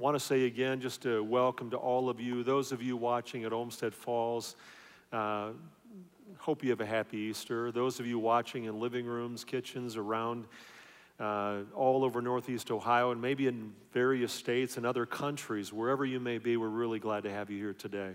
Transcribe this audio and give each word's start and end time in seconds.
want 0.00 0.16
to 0.16 0.20
say 0.20 0.46
again, 0.46 0.80
just 0.80 1.04
a 1.04 1.22
welcome 1.22 1.68
to 1.68 1.76
all 1.76 2.08
of 2.08 2.18
you, 2.18 2.42
those 2.42 2.72
of 2.72 2.80
you 2.80 2.96
watching 2.96 3.44
at 3.44 3.52
Olmsted 3.52 3.94
Falls. 3.94 4.56
Uh, 5.12 5.50
hope 6.38 6.64
you 6.64 6.70
have 6.70 6.80
a 6.80 6.86
happy 6.86 7.18
Easter. 7.18 7.70
Those 7.70 8.00
of 8.00 8.06
you 8.06 8.18
watching 8.18 8.64
in 8.64 8.80
living 8.80 9.04
rooms, 9.04 9.44
kitchens, 9.44 9.98
around 9.98 10.46
uh, 11.20 11.58
all 11.74 12.02
over 12.02 12.22
Northeast 12.22 12.70
Ohio, 12.70 13.10
and 13.10 13.20
maybe 13.20 13.46
in 13.46 13.74
various 13.92 14.32
states 14.32 14.78
and 14.78 14.86
other 14.86 15.04
countries, 15.04 15.70
wherever 15.70 16.06
you 16.06 16.18
may 16.18 16.38
be, 16.38 16.56
we're 16.56 16.68
really 16.68 16.98
glad 16.98 17.24
to 17.24 17.30
have 17.30 17.50
you 17.50 17.58
here 17.58 17.74
today. 17.74 18.12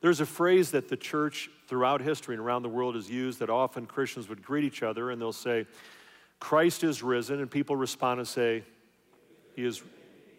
There's 0.00 0.20
a 0.20 0.26
phrase 0.26 0.70
that 0.70 0.88
the 0.88 0.96
church 0.96 1.50
throughout 1.66 2.00
history 2.00 2.36
and 2.36 2.44
around 2.44 2.62
the 2.62 2.68
world 2.68 2.94
has 2.94 3.10
used 3.10 3.40
that 3.40 3.50
often 3.50 3.86
Christians 3.86 4.28
would 4.28 4.40
greet 4.40 4.62
each 4.62 4.84
other 4.84 5.10
and 5.10 5.20
they'll 5.20 5.32
say, 5.32 5.66
Christ 6.38 6.84
is 6.84 7.02
risen, 7.02 7.40
and 7.40 7.50
people 7.50 7.74
respond 7.74 8.20
and 8.20 8.28
say, 8.28 8.62
He 9.56 9.64
is, 9.64 9.82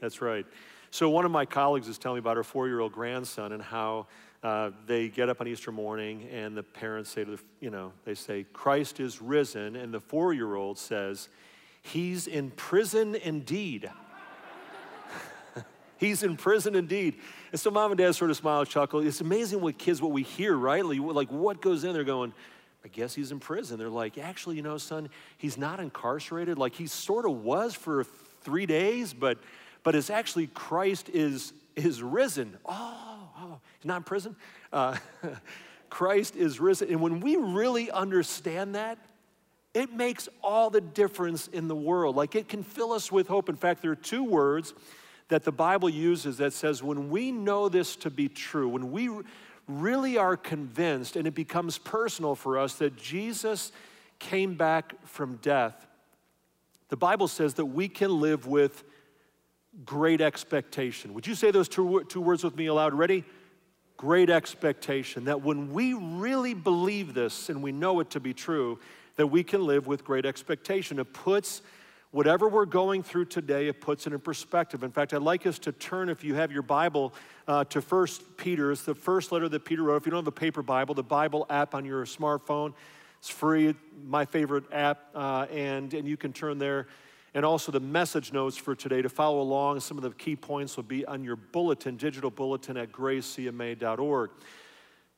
that's 0.02 0.22
right. 0.22 0.46
So 0.90 1.10
one 1.10 1.24
of 1.24 1.32
my 1.32 1.46
colleagues 1.46 1.88
is 1.88 1.98
telling 1.98 2.18
me 2.18 2.20
about 2.20 2.36
her 2.36 2.44
four 2.44 2.68
year 2.68 2.82
old 2.82 2.92
grandson 2.92 3.54
and 3.54 3.64
how 3.64 4.08
uh, 4.44 4.72
they 4.88 5.08
get 5.08 5.30
up 5.30 5.40
on 5.40 5.48
Easter 5.48 5.72
morning 5.72 6.28
and 6.32 6.58
the 6.58 6.64
parents 6.64 7.12
say 7.12 7.24
to 7.24 7.32
the, 7.32 7.40
you 7.62 7.70
know, 7.70 7.94
they 8.04 8.16
say, 8.16 8.46
Christ 8.52 9.00
is 9.00 9.22
risen. 9.22 9.76
And 9.76 9.94
the 9.94 10.00
four 10.00 10.34
year 10.34 10.56
old 10.56 10.78
says, 10.78 11.30
He's 11.84 12.28
in 12.28 12.52
prison 12.52 13.16
indeed. 13.16 13.90
He's 15.98 16.24
in 16.24 16.36
prison 16.36 16.76
indeed. 16.76 17.16
And 17.52 17.60
so 17.60 17.72
mom 17.72 17.92
and 17.92 17.98
dad 17.98 18.14
sort 18.14 18.30
of 18.30 18.38
smile, 18.38 18.66
chuckle. 18.66 19.06
It's 19.06 19.22
amazing 19.22 19.62
what 19.62 19.78
kids, 19.78 20.02
what 20.02 20.12
we 20.12 20.24
hear, 20.24 20.56
right? 20.56 20.86
Like, 20.86 21.32
what 21.32 21.62
goes 21.62 21.84
in, 21.84 21.94
they're 21.94 22.04
going, 22.04 22.34
I 22.84 22.88
guess 22.88 23.14
he's 23.14 23.32
in 23.32 23.40
prison. 23.40 23.78
They're 23.78 23.90
like, 23.90 24.18
actually, 24.18 24.56
you 24.56 24.64
know, 24.64 24.78
son, 24.78 25.10
he's 25.38 25.58
not 25.58 25.80
incarcerated. 25.80 26.58
Like 26.58 26.74
he 26.74 26.88
sort 26.88 27.26
of 27.26 27.44
was 27.44 27.76
for 27.76 28.04
three 28.44 28.66
days, 28.66 29.14
but 29.14 29.38
but 29.84 29.96
it's 29.96 30.10
actually 30.10 30.48
Christ 30.48 31.10
is 31.10 31.54
is 31.76 32.04
risen. 32.04 32.58
Oh, 32.66 33.30
oh, 33.40 33.60
he's 33.80 33.86
not 33.86 33.98
in 33.98 34.04
prison. 34.04 34.36
Uh, 34.72 34.98
Christ 35.90 36.36
is 36.36 36.60
risen. 36.60 36.90
And 36.90 37.02
when 37.02 37.20
we 37.20 37.36
really 37.36 37.92
understand 37.92 38.76
that, 38.76 38.98
it 39.74 39.94
makes 39.94 40.28
all 40.44 40.70
the 40.70 40.82
difference 40.82 41.48
in 41.48 41.68
the 41.68 41.76
world. 41.76 42.16
Like 42.16 42.36
it 42.36 42.50
can 42.50 42.64
fill 42.64 42.92
us 42.92 43.12
with 43.12 43.28
hope. 43.28 43.50
In 43.50 43.56
fact, 43.56 43.82
there 43.82 43.92
are 43.92 43.96
two 43.96 44.24
words 44.24 44.74
that 45.30 45.44
the 45.44 45.52
Bible 45.52 45.90
uses 45.90 46.38
that 46.38 46.54
says 46.54 46.84
when 46.84 47.10
we 47.10 47.32
know 47.32 47.70
this 47.70 47.96
to 47.98 48.10
be 48.10 48.28
true, 48.28 48.68
when 48.68 48.92
we 48.92 49.10
really 49.68 50.18
are 50.18 50.36
convinced 50.36 51.16
and 51.16 51.26
it 51.26 51.36
becomes 51.36 51.78
personal 51.78 52.36
for 52.36 52.58
us 52.58 52.76
that 52.76 52.98
Jesus 52.98 53.72
came 54.20 54.56
back 54.56 54.94
from 55.06 55.38
death, 55.38 55.88
the 56.90 56.98
Bible 56.98 57.30
says 57.30 57.54
that 57.54 57.66
we 57.66 57.88
can 57.88 58.20
live 58.20 58.46
with 58.46 58.84
great 59.86 60.22
expectation. 60.22 61.14
Would 61.14 61.28
you 61.28 61.36
say 61.36 61.52
those 61.52 61.70
two, 61.70 62.04
two 62.10 62.22
words 62.22 62.44
with 62.44 62.56
me 62.56 62.68
aloud? 62.68 62.94
Ready? 62.94 63.24
Great 63.98 64.30
expectation. 64.30 65.26
That 65.26 65.42
when 65.42 65.72
we 65.72 65.94
really 65.94 66.54
believe 66.54 67.14
this 67.14 67.50
and 67.50 67.62
we 67.62 67.72
know 67.72 68.00
it 68.00 68.10
to 68.12 68.20
be 68.20 68.34
true, 68.34 68.80
that 69.16 69.28
we 69.28 69.44
can 69.44 69.66
live 69.66 69.88
with 69.88 70.04
great 70.04 70.26
expectation. 70.26 71.00
It 71.00 71.14
puts 71.14 71.62
whatever 72.12 72.50
we're 72.50 72.66
going 72.66 73.04
through 73.04 73.26
today, 73.26 73.68
it 73.68 73.80
puts 73.80 74.06
it 74.06 74.14
in 74.14 74.20
perspective. 74.20 74.84
In 74.84 74.92
fact, 74.92 75.14
I'd 75.14 75.22
like 75.22 75.46
us 75.46 75.60
to 75.60 75.72
turn, 75.72 76.10
if 76.10 76.24
you 76.24 76.36
have 76.36 76.52
your 76.52 76.62
Bible, 76.62 77.14
uh, 77.48 77.64
to 77.66 77.82
First 77.82 78.38
Peter. 78.38 78.72
It's 78.72 78.84
the 78.84 78.96
first 78.96 79.32
letter 79.32 79.48
that 79.48 79.64
Peter 79.64 79.84
wrote. 79.84 79.98
If 79.98 80.06
you 80.06 80.12
don't 80.12 80.20
have 80.20 80.28
a 80.28 80.32
paper 80.32 80.62
Bible, 80.62 80.94
the 80.94 81.04
Bible 81.04 81.46
app 81.50 81.74
on 81.74 81.86
your 81.86 82.06
smartphone, 82.06 82.74
it's 83.20 83.30
free, 83.30 83.76
my 84.06 84.26
favorite 84.26 84.64
app, 84.74 85.10
uh, 85.14 85.46
and, 85.52 85.94
and 85.94 86.08
you 86.08 86.18
can 86.18 86.34
turn 86.34 86.58
there. 86.58 86.88
And 87.34 87.46
also 87.46 87.72
the 87.72 87.80
message 87.80 88.34
notes 88.34 88.58
for 88.58 88.76
today 88.76 89.02
to 89.02 89.10
follow 89.10 89.42
along. 89.42 89.80
Some 89.80 89.98
of 89.98 90.04
the 90.04 90.12
key 90.12 90.36
points 90.36 90.76
will 90.76 90.84
be 90.84 91.06
on 91.06 91.24
your 91.24 91.38
bulletin, 91.38 91.96
digital 91.96 92.30
bulletin 92.30 92.76
at 92.78 92.92
gracecma.org. 92.92 94.32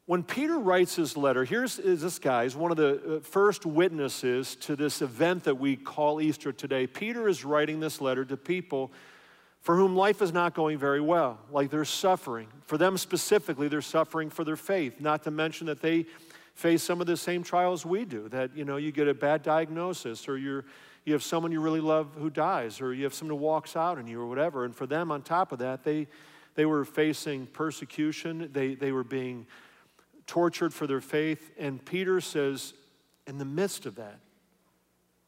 When 0.06 0.22
Peter 0.22 0.60
writes 0.60 0.96
his 0.96 1.16
letter, 1.16 1.46
here's 1.46 1.78
this 1.78 2.20
guy, 2.20 2.44
he's 2.44 2.58
one 2.58 2.72
of 2.72 2.78
the 2.78 3.18
uh, 3.18 3.20
first 3.22 3.66
witnesses 3.66 4.56
to 4.58 4.76
this 4.76 5.02
event 5.02 5.46
that 5.46 5.56
we 5.56 5.78
call 5.78 6.20
Easter 6.20 6.52
today. 6.52 6.88
Peter 6.88 7.30
is 7.30 7.46
writing 7.46 7.80
this 7.80 8.02
letter 8.02 8.26
to 8.26 8.36
people 8.36 8.92
for 9.62 9.78
whom 9.78 9.96
life 9.96 10.22
is 10.22 10.34
not 10.34 10.54
going 10.54 10.78
very 10.78 11.00
well, 11.00 11.40
like 11.50 11.70
they're 11.70 11.86
suffering. 11.86 12.50
For 12.66 12.78
them 12.78 12.98
specifically, 12.98 13.70
they're 13.70 13.82
suffering 13.82 14.30
for 14.30 14.44
their 14.44 14.58
faith, 14.58 15.00
not 15.00 15.24
to 15.24 15.32
mention 15.32 15.68
that 15.68 15.82
they 15.82 16.06
face 16.54 16.84
some 16.84 17.00
of 17.00 17.08
the 17.08 17.16
same 17.16 17.42
trials 17.42 17.86
we 17.86 18.04
do, 18.04 18.28
that, 18.28 18.56
you 18.58 18.66
know, 18.66 18.76
you 18.76 18.92
get 18.92 19.08
a 19.08 19.14
bad 19.14 19.42
diagnosis 19.42 20.28
or 20.28 20.38
you're, 20.38 20.66
you 21.06 21.14
have 21.14 21.24
someone 21.24 21.52
you 21.52 21.60
really 21.60 21.82
love 21.82 22.16
who 22.18 22.30
dies 22.30 22.80
or 22.80 22.94
you 22.94 23.04
have 23.04 23.14
someone 23.14 23.38
who 23.38 23.44
walks 23.44 23.76
out 23.76 23.98
on 23.98 24.08
you 24.08 24.22
or 24.22 24.28
whatever. 24.28 24.66
And 24.66 24.76
for 24.76 24.86
them, 24.86 25.12
on 25.12 25.22
top 25.22 25.52
of 25.52 25.60
that, 25.60 25.84
they, 25.84 26.08
they 26.56 26.66
were 26.66 26.86
facing 26.86 27.46
persecution. 27.48 28.50
They, 28.54 28.76
they 28.76 28.92
were 28.92 29.04
being 29.04 29.46
tortured 30.28 30.74
for 30.74 30.88
their 30.88 31.02
faith. 31.02 31.52
And 31.58 31.84
Peter 31.84 32.22
says, 32.22 32.74
in 33.28 33.38
the 33.38 33.46
midst 33.46 33.86
of 33.86 33.96
that, 33.96 34.20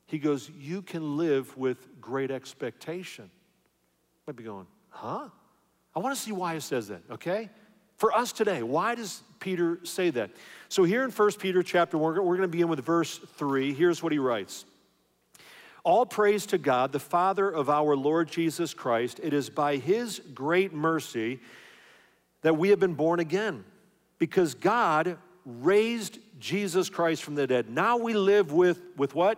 he 0.07 0.19
goes, 0.19 0.49
You 0.49 0.81
can 0.81 1.17
live 1.17 1.57
with 1.57 1.99
great 1.99 2.31
expectation. 2.31 3.29
Might 4.27 4.35
be 4.35 4.43
going, 4.43 4.67
Huh? 4.89 5.29
I 5.95 5.99
want 5.99 6.15
to 6.15 6.21
see 6.21 6.31
why 6.31 6.53
he 6.53 6.59
says 6.59 6.89
that, 6.89 7.01
okay? 7.09 7.49
For 7.97 8.13
us 8.13 8.33
today, 8.33 8.61
why 8.63 8.95
does 8.95 9.23
Peter 9.39 9.79
say 9.83 10.09
that? 10.11 10.31
So 10.67 10.83
here 10.83 11.03
in 11.05 11.11
1 11.11 11.31
Peter 11.33 11.63
chapter 11.63 11.97
1, 11.97 12.15
we're 12.15 12.21
going 12.21 12.41
to 12.41 12.47
begin 12.49 12.67
with 12.67 12.83
verse 12.83 13.17
3. 13.17 13.73
Here's 13.73 14.03
what 14.03 14.11
he 14.11 14.19
writes. 14.19 14.65
All 15.85 16.07
praise 16.07 16.47
to 16.47 16.57
God, 16.57 16.91
the 16.91 16.99
Father 16.99 17.47
of 17.47 17.69
our 17.69 17.95
Lord 17.95 18.27
Jesus 18.27 18.73
Christ. 18.73 19.19
It 19.21 19.33
is 19.33 19.51
by 19.51 19.77
his 19.77 20.19
great 20.33 20.73
mercy 20.73 21.39
that 22.41 22.57
we 22.57 22.69
have 22.69 22.79
been 22.79 22.95
born 22.95 23.19
again 23.19 23.63
because 24.17 24.55
God 24.55 25.19
raised 25.45 26.17
Jesus 26.39 26.89
Christ 26.89 27.21
from 27.23 27.35
the 27.35 27.45
dead. 27.45 27.69
Now 27.69 27.97
we 27.97 28.15
live 28.15 28.51
with, 28.51 28.81
with 28.97 29.13
what? 29.13 29.37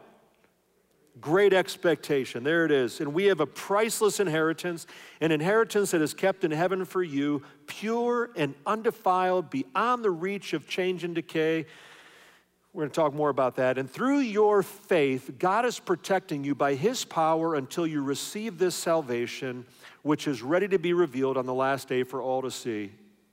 Great 1.19 1.51
expectation. 1.51 2.45
There 2.45 2.63
it 2.63 2.71
is. 2.71 3.01
And 3.01 3.13
we 3.13 3.25
have 3.25 3.41
a 3.41 3.45
priceless 3.45 4.21
inheritance, 4.21 4.87
an 5.19 5.33
inheritance 5.33 5.91
that 5.91 6.01
is 6.01 6.13
kept 6.13 6.45
in 6.45 6.51
heaven 6.51 6.85
for 6.85 7.03
you, 7.03 7.43
pure 7.65 8.29
and 8.37 8.55
undefiled, 8.65 9.49
beyond 9.49 10.01
the 10.01 10.11
reach 10.11 10.53
of 10.53 10.65
change 10.65 11.03
and 11.03 11.13
decay. 11.13 11.65
We're 12.73 12.83
going 12.83 12.91
to 12.91 12.95
talk 12.95 13.13
more 13.13 13.29
about 13.29 13.55
that. 13.55 13.77
And 13.77 13.89
through 13.89 14.19
your 14.19 14.61
faith, 14.61 15.31
God 15.39 15.65
is 15.65 15.79
protecting 15.79 16.43
you 16.43 16.53
by 16.53 16.75
His 16.75 17.05
power 17.05 17.55
until 17.55 17.87
you 17.87 18.03
receive 18.03 18.57
this 18.57 18.75
salvation, 18.75 19.65
which 20.03 20.27
is 20.27 20.43
ready 20.43 20.67
to 20.67 20.77
be 20.77 20.93
revealed 20.93 21.37
on 21.37 21.45
the 21.45 21.53
last 21.53 21.87
day 21.87 22.03
for 22.03 22.21
all 22.21 22.41
to 22.43 22.51
see. 22.51 22.91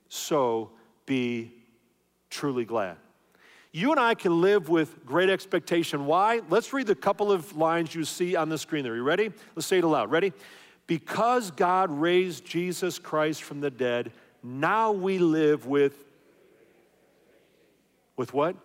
So 0.09 0.71
be 1.05 1.51
truly 2.29 2.65
glad. 2.65 2.97
You 3.71 3.91
and 3.91 3.99
I 3.99 4.15
can 4.15 4.41
live 4.41 4.69
with 4.69 5.05
great 5.05 5.29
expectation. 5.29 6.05
Why? 6.05 6.41
Let's 6.49 6.71
read 6.71 6.87
the 6.87 6.95
couple 6.95 7.31
of 7.31 7.57
lines 7.57 7.93
you 7.93 8.05
see 8.05 8.35
on 8.35 8.47
the 8.47 8.57
screen 8.57 8.83
there. 8.83 8.95
You 8.95 9.03
ready? 9.03 9.31
Let's 9.53 9.67
say 9.67 9.79
it 9.79 9.83
aloud. 9.83 10.09
Ready? 10.09 10.31
Because 10.87 11.51
God 11.51 11.91
raised 11.91 12.45
Jesus 12.45 12.99
Christ 12.99 13.43
from 13.43 13.59
the 13.59 13.69
dead, 13.69 14.11
now 14.41 14.91
we 14.91 15.17
live 15.17 15.65
with 15.65 16.05
with 18.15 18.33
what? 18.33 18.55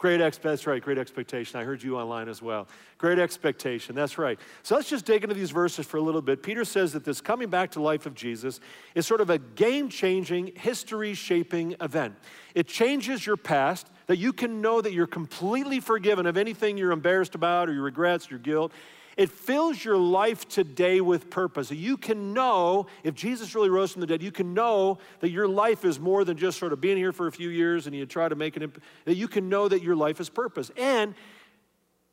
Great 0.00 0.16
that's 0.16 0.66
right, 0.66 0.82
great 0.82 0.96
expectation. 0.96 1.60
I 1.60 1.64
heard 1.64 1.82
you 1.82 1.98
online 1.98 2.30
as 2.30 2.40
well. 2.40 2.66
Great 2.96 3.18
expectation, 3.18 3.94
that's 3.94 4.16
right. 4.16 4.40
So 4.62 4.74
let's 4.74 4.88
just 4.88 5.04
dig 5.04 5.24
into 5.24 5.34
these 5.34 5.50
verses 5.50 5.84
for 5.84 5.98
a 5.98 6.00
little 6.00 6.22
bit. 6.22 6.42
Peter 6.42 6.64
says 6.64 6.94
that 6.94 7.04
this 7.04 7.20
coming 7.20 7.50
back 7.50 7.72
to 7.72 7.82
life 7.82 8.06
of 8.06 8.14
Jesus 8.14 8.60
is 8.94 9.06
sort 9.06 9.20
of 9.20 9.28
a 9.28 9.36
game 9.36 9.90
changing, 9.90 10.52
history 10.56 11.12
shaping 11.12 11.76
event. 11.82 12.14
It 12.54 12.66
changes 12.66 13.26
your 13.26 13.36
past, 13.36 13.88
that 14.06 14.16
you 14.16 14.32
can 14.32 14.62
know 14.62 14.80
that 14.80 14.94
you're 14.94 15.06
completely 15.06 15.80
forgiven 15.80 16.24
of 16.24 16.38
anything 16.38 16.78
you're 16.78 16.92
embarrassed 16.92 17.34
about 17.34 17.68
or 17.68 17.74
your 17.74 17.82
regrets, 17.82 18.30
your 18.30 18.40
guilt. 18.40 18.72
It 19.20 19.28
fills 19.28 19.84
your 19.84 19.98
life 19.98 20.48
today 20.48 21.02
with 21.02 21.28
purpose. 21.28 21.70
You 21.70 21.98
can 21.98 22.32
know, 22.32 22.86
if 23.04 23.14
Jesus 23.14 23.54
really 23.54 23.68
rose 23.68 23.92
from 23.92 24.00
the 24.00 24.06
dead, 24.06 24.22
you 24.22 24.32
can 24.32 24.54
know 24.54 24.96
that 25.18 25.28
your 25.28 25.46
life 25.46 25.84
is 25.84 26.00
more 26.00 26.24
than 26.24 26.38
just 26.38 26.58
sort 26.58 26.72
of 26.72 26.80
being 26.80 26.96
here 26.96 27.12
for 27.12 27.26
a 27.26 27.30
few 27.30 27.50
years 27.50 27.86
and 27.86 27.94
you 27.94 28.06
try 28.06 28.30
to 28.30 28.34
make 28.34 28.56
it, 28.56 28.70
that 29.04 29.16
you 29.16 29.28
can 29.28 29.50
know 29.50 29.68
that 29.68 29.82
your 29.82 29.94
life 29.94 30.20
is 30.20 30.30
purpose. 30.30 30.70
And 30.74 31.14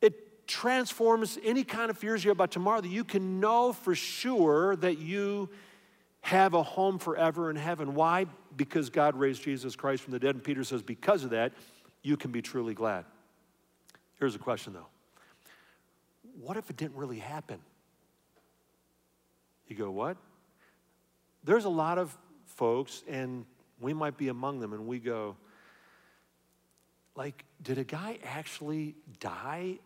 it 0.01 0.49
transforms 0.49 1.39
any 1.45 1.63
kind 1.63 1.89
of 1.89 1.97
fears 1.97 2.25
you 2.25 2.29
have 2.29 2.35
about 2.35 2.51
tomorrow, 2.51 2.81
that 2.81 2.89
you 2.89 3.05
can 3.05 3.39
know 3.39 3.71
for 3.71 3.95
sure 3.95 4.75
that 4.75 4.97
you 4.97 5.49
have 6.19 6.55
a 6.55 6.61
home 6.61 6.99
forever 6.99 7.49
in 7.49 7.55
heaven. 7.55 7.95
Why? 7.95 8.25
Because 8.57 8.89
God 8.89 9.15
raised 9.15 9.43
Jesus 9.43 9.77
Christ 9.77 10.03
from 10.03 10.11
the 10.11 10.19
dead. 10.19 10.35
And 10.35 10.43
Peter 10.43 10.65
says, 10.65 10.81
because 10.81 11.23
of 11.23 11.29
that, 11.29 11.53
you 12.03 12.17
can 12.17 12.31
be 12.31 12.41
truly 12.41 12.73
glad. 12.73 13.05
Here's 14.19 14.35
a 14.35 14.39
question 14.39 14.73
though 14.73 14.87
what 16.41 16.57
if 16.57 16.69
it 16.69 16.77
didn't 16.77 16.95
really 16.95 17.19
happen? 17.19 17.59
You 19.67 19.75
go, 19.75 19.91
what? 19.91 20.17
There's 21.43 21.65
a 21.65 21.69
lot 21.69 21.97
of 21.97 22.17
folks, 22.45 23.03
and 23.07 23.45
we 23.79 23.93
might 23.93 24.17
be 24.17 24.29
among 24.29 24.59
them, 24.59 24.73
and 24.73 24.87
we 24.87 24.99
go, 24.99 25.35
like, 27.15 27.45
did 27.61 27.77
a 27.77 27.83
guy 27.83 28.19
actually 28.23 28.95
die 29.19 29.79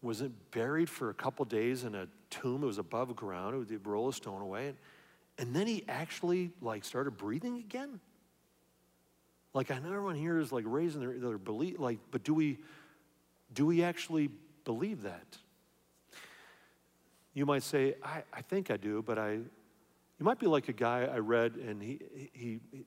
Was 0.00 0.20
it 0.20 0.30
buried 0.52 0.88
for 0.88 1.10
a 1.10 1.14
couple 1.14 1.44
days 1.44 1.82
in 1.82 1.96
a 1.96 2.06
tomb. 2.30 2.62
It 2.62 2.66
was 2.66 2.78
above 2.78 3.14
ground. 3.16 3.54
It 3.54 3.72
would 3.72 3.86
roll 3.86 4.08
a 4.08 4.12
stone 4.12 4.42
away. 4.42 4.74
And 5.38 5.54
then 5.54 5.66
he 5.66 5.84
actually 5.88 6.50
like 6.60 6.84
started 6.84 7.12
breathing 7.12 7.58
again. 7.58 8.00
Like 9.54 9.70
I 9.70 9.78
know 9.78 9.88
everyone 9.88 10.16
here 10.16 10.38
is 10.38 10.52
like 10.52 10.64
raising 10.66 11.00
their, 11.00 11.18
their 11.18 11.38
belief, 11.38 11.78
like, 11.78 11.98
but 12.10 12.24
do 12.24 12.34
we 12.34 12.58
do 13.52 13.66
we 13.66 13.82
actually 13.82 14.30
believe 14.64 15.02
that? 15.02 15.38
You 17.38 17.46
might 17.46 17.62
say, 17.62 17.94
I, 18.02 18.24
I 18.32 18.42
think 18.42 18.68
I 18.68 18.76
do, 18.76 19.00
but 19.00 19.16
I 19.16 19.30
you 19.30 20.24
might 20.24 20.40
be 20.40 20.48
like 20.48 20.68
a 20.68 20.72
guy 20.72 21.04
I 21.04 21.18
read, 21.18 21.54
and 21.54 21.80
he, 21.80 22.00
he, 22.32 22.58
he 22.72 22.84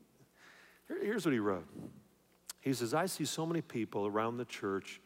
here's 1.01 1.25
what 1.25 1.31
he 1.31 1.39
wrote. 1.39 1.65
He 2.59 2.73
says, 2.73 2.93
I 2.93 3.05
see 3.05 3.23
so 3.23 3.45
many 3.45 3.61
people 3.61 4.05
around 4.05 4.35
the 4.35 4.43
church 4.43 4.99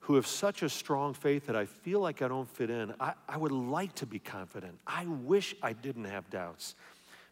who 0.00 0.16
have 0.16 0.26
such 0.26 0.64
a 0.64 0.68
strong 0.68 1.14
faith 1.14 1.46
that 1.46 1.54
I 1.54 1.66
feel 1.66 2.00
like 2.00 2.22
I 2.22 2.26
don't 2.26 2.48
fit 2.48 2.68
in. 2.68 2.92
I, 2.98 3.12
I 3.28 3.36
would 3.36 3.52
like 3.52 3.94
to 3.96 4.06
be 4.06 4.18
confident. 4.18 4.80
I 4.84 5.06
wish 5.06 5.54
I 5.62 5.72
didn't 5.72 6.06
have 6.06 6.28
doubts. 6.28 6.74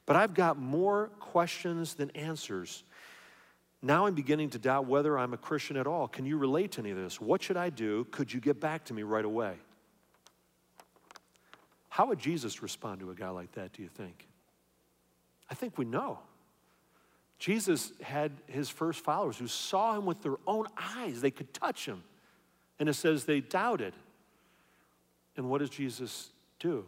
But 0.07 0.15
I've 0.15 0.35
got 0.35 0.57
more 0.57 1.09
questions 1.19 1.95
than 1.95 2.11
answers. 2.11 2.85
Now 3.83 4.07
I'm 4.07 4.15
beginning 4.15 4.51
to 4.51 4.61
doubt 4.61 4.87
whether 4.87 5.19
I'm 5.19 5.35
a 5.35 5.39
Christian 5.39 5.77
at 5.79 5.89
all. 5.89 6.07
Can 6.07 6.27
you 6.27 6.39
relate 6.39 6.71
to 6.73 6.81
any 6.81 6.93
of 6.93 6.97
this? 6.97 7.21
What 7.21 7.43
should 7.43 7.57
I 7.57 7.71
do? 7.71 8.05
Could 8.13 8.33
you 8.33 8.39
get 8.39 8.61
back 8.61 8.85
to 8.85 8.95
me 8.95 9.03
right 9.03 9.25
away? 9.25 9.57
How 11.95 12.07
would 12.07 12.19
Jesus 12.19 12.61
respond 12.61 12.99
to 12.99 13.13
a 13.13 13.15
guy 13.15 13.29
like 13.29 13.53
that, 13.53 13.73
do 13.73 13.81
you 13.81 13.89
think? 13.89 14.27
I 15.49 15.55
think 15.55 15.79
we 15.79 15.85
know. 15.85 16.19
Jesus 17.39 17.93
had 18.03 18.33
his 18.49 18.69
first 18.69 19.05
followers 19.05 19.39
who 19.39 19.47
saw 19.47 19.97
him 19.97 20.05
with 20.05 20.21
their 20.21 20.35
own 20.45 20.67
eyes. 20.77 21.21
They 21.21 21.31
could 21.31 21.55
touch 21.55 21.87
him. 21.87 22.03
And 22.81 22.89
it 22.89 22.95
says 22.95 23.27
they 23.27 23.41
doubted. 23.41 23.95
And 25.37 25.49
what 25.49 25.59
does 25.59 25.71
Jesus 25.71 26.31
do? 26.59 26.85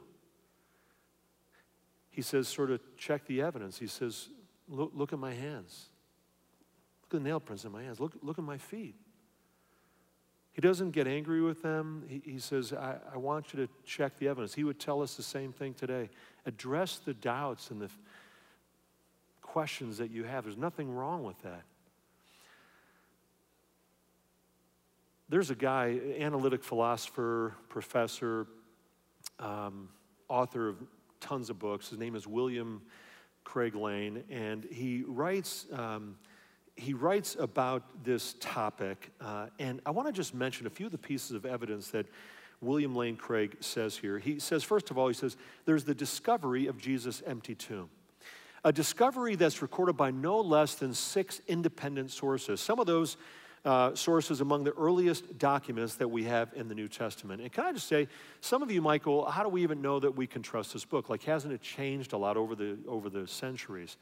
He 2.10 2.20
says, 2.20 2.48
sort 2.48 2.72
of 2.72 2.80
check 2.98 3.26
the 3.26 3.42
evidence. 3.42 3.78
He 3.78 3.86
says, 3.86 4.28
look, 4.68 4.90
look 4.92 5.12
at 5.12 5.20
my 5.20 5.34
hands. 5.34 5.86
Look 7.02 7.20
at 7.20 7.22
the 7.22 7.28
nail 7.28 7.38
prints 7.38 7.64
in 7.64 7.70
my 7.70 7.84
hands. 7.84 8.00
Look, 8.00 8.14
look 8.22 8.40
at 8.40 8.44
my 8.44 8.58
feet. 8.58 8.96
He 10.56 10.62
doesn't 10.62 10.92
get 10.92 11.06
angry 11.06 11.42
with 11.42 11.60
them. 11.60 12.02
He, 12.08 12.22
he 12.24 12.38
says, 12.38 12.72
I, 12.72 12.96
I, 13.12 13.18
want 13.18 13.52
you 13.52 13.66
to 13.66 13.72
check 13.84 14.16
the 14.18 14.26
evidence. 14.26 14.54
He 14.54 14.64
would 14.64 14.80
tell 14.80 15.02
us 15.02 15.14
the 15.14 15.22
same 15.22 15.52
thing 15.52 15.74
today. 15.74 16.08
Address 16.46 16.96
the 17.04 17.12
doubts 17.12 17.70
and 17.70 17.78
the 17.78 17.90
questions 19.42 19.98
that 19.98 20.10
you 20.10 20.24
have. 20.24 20.44
There's 20.44 20.56
nothing 20.56 20.90
wrong 20.90 21.24
with 21.24 21.38
that. 21.42 21.60
There's 25.28 25.50
a 25.50 25.54
guy, 25.54 26.00
analytic 26.18 26.64
philosopher, 26.64 27.54
professor, 27.68 28.46
um, 29.38 29.90
author 30.26 30.70
of 30.70 30.82
tons 31.20 31.50
of 31.50 31.58
books. 31.58 31.90
His 31.90 31.98
name 31.98 32.16
is 32.16 32.26
William 32.26 32.80
Craig 33.44 33.74
Lane, 33.74 34.24
and 34.30 34.64
he 34.64 35.04
writes. 35.06 35.66
Um, 35.70 36.16
he 36.76 36.92
writes 36.92 37.36
about 37.38 38.04
this 38.04 38.34
topic, 38.38 39.10
uh, 39.20 39.46
and 39.58 39.80
I 39.86 39.90
want 39.90 40.08
to 40.08 40.12
just 40.12 40.34
mention 40.34 40.66
a 40.66 40.70
few 40.70 40.86
of 40.86 40.92
the 40.92 40.98
pieces 40.98 41.32
of 41.32 41.46
evidence 41.46 41.88
that 41.90 42.06
William 42.60 42.94
Lane 42.94 43.16
Craig 43.16 43.56
says 43.60 43.96
here. 43.96 44.18
He 44.18 44.38
says, 44.38 44.62
first 44.62 44.90
of 44.90 44.98
all, 44.98 45.08
he 45.08 45.14
says, 45.14 45.36
there's 45.64 45.84
the 45.84 45.94
discovery 45.94 46.66
of 46.66 46.78
Jesus' 46.78 47.22
empty 47.26 47.54
tomb. 47.54 47.88
A 48.64 48.72
discovery 48.72 49.36
that's 49.36 49.62
recorded 49.62 49.96
by 49.96 50.10
no 50.10 50.40
less 50.40 50.74
than 50.74 50.92
six 50.92 51.40
independent 51.46 52.10
sources. 52.10 52.60
Some 52.60 52.78
of 52.78 52.86
those 52.86 53.16
uh, 53.64 53.94
sources 53.94 54.40
among 54.40 54.64
the 54.64 54.72
earliest 54.72 55.38
documents 55.38 55.96
that 55.96 56.08
we 56.08 56.24
have 56.24 56.52
in 56.54 56.68
the 56.68 56.74
New 56.74 56.88
Testament. 56.88 57.42
And 57.42 57.52
can 57.52 57.64
I 57.64 57.72
just 57.72 57.88
say, 57.88 58.08
some 58.40 58.62
of 58.62 58.70
you 58.70 58.80
might 58.80 59.02
go, 59.02 59.24
how 59.24 59.42
do 59.42 59.48
we 59.48 59.62
even 59.62 59.82
know 59.82 59.98
that 60.00 60.16
we 60.16 60.26
can 60.26 60.42
trust 60.42 60.72
this 60.72 60.84
book? 60.84 61.08
Like, 61.08 61.22
hasn't 61.24 61.52
it 61.52 61.62
changed 61.62 62.12
a 62.12 62.16
lot 62.16 62.36
over 62.36 62.54
the, 62.54 62.78
over 62.86 63.10
the 63.10 63.26
centuries? 63.26 63.96